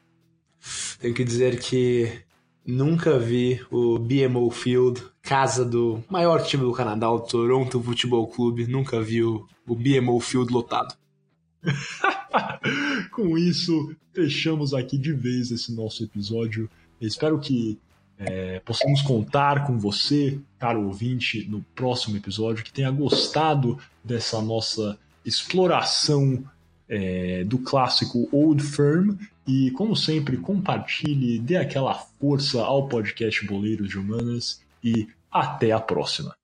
Tenho 1.01 1.15
que 1.15 1.25
dizer 1.25 1.61
que 1.61 2.25
Nunca 2.71 3.19
vi 3.19 3.65
o 3.71 3.99
BMO 3.99 4.51
Field, 4.51 5.03
casa 5.23 5.65
do 5.65 6.05
maior 6.07 6.45
time 6.45 6.65
do 6.65 6.73
Canadá, 6.75 7.11
o 7.11 7.19
Toronto 7.19 7.83
Futebol 7.83 8.29
Clube. 8.29 8.67
Nunca 8.67 9.01
vi 9.01 9.23
o, 9.23 9.47
o 9.67 9.75
BMO 9.75 10.21
Field 10.21 10.53
lotado. 10.53 10.95
Com 13.13 13.37
isso, 13.37 13.95
fechamos 14.13 14.75
aqui 14.75 14.97
de 14.99 15.13
vez 15.13 15.51
esse 15.51 15.73
nosso 15.73 16.05
episódio. 16.05 16.71
espero 17.01 17.39
que 17.39 17.79
é, 18.19 18.61
possamos 18.61 19.01
contar 19.03 19.65
com 19.65 19.79
você, 19.79 20.41
caro 20.59 20.87
ouvinte, 20.87 21.49
no 21.49 21.63
próximo 21.75 22.17
episódio, 22.17 22.65
que 22.65 22.73
tenha 22.73 22.91
gostado 22.91 23.79
dessa 24.03 24.43
nossa 24.43 24.99
exploração 25.25 26.45
é, 26.89 27.45
do 27.45 27.59
clássico 27.59 28.29
Old 28.33 28.63
Firm. 28.63 29.17
E, 29.47 29.71
como 29.73 29.95
sempre, 29.95 30.37
compartilhe, 30.37 31.39
dê 31.39 31.57
aquela 31.57 31.95
força 31.95 32.61
ao 32.61 32.89
podcast 32.89 33.47
Boleiros 33.47 33.89
de 33.89 33.99
Humanas 33.99 34.61
e 34.83 35.07
até 35.31 35.71
a 35.71 35.81
próxima. 35.81 36.38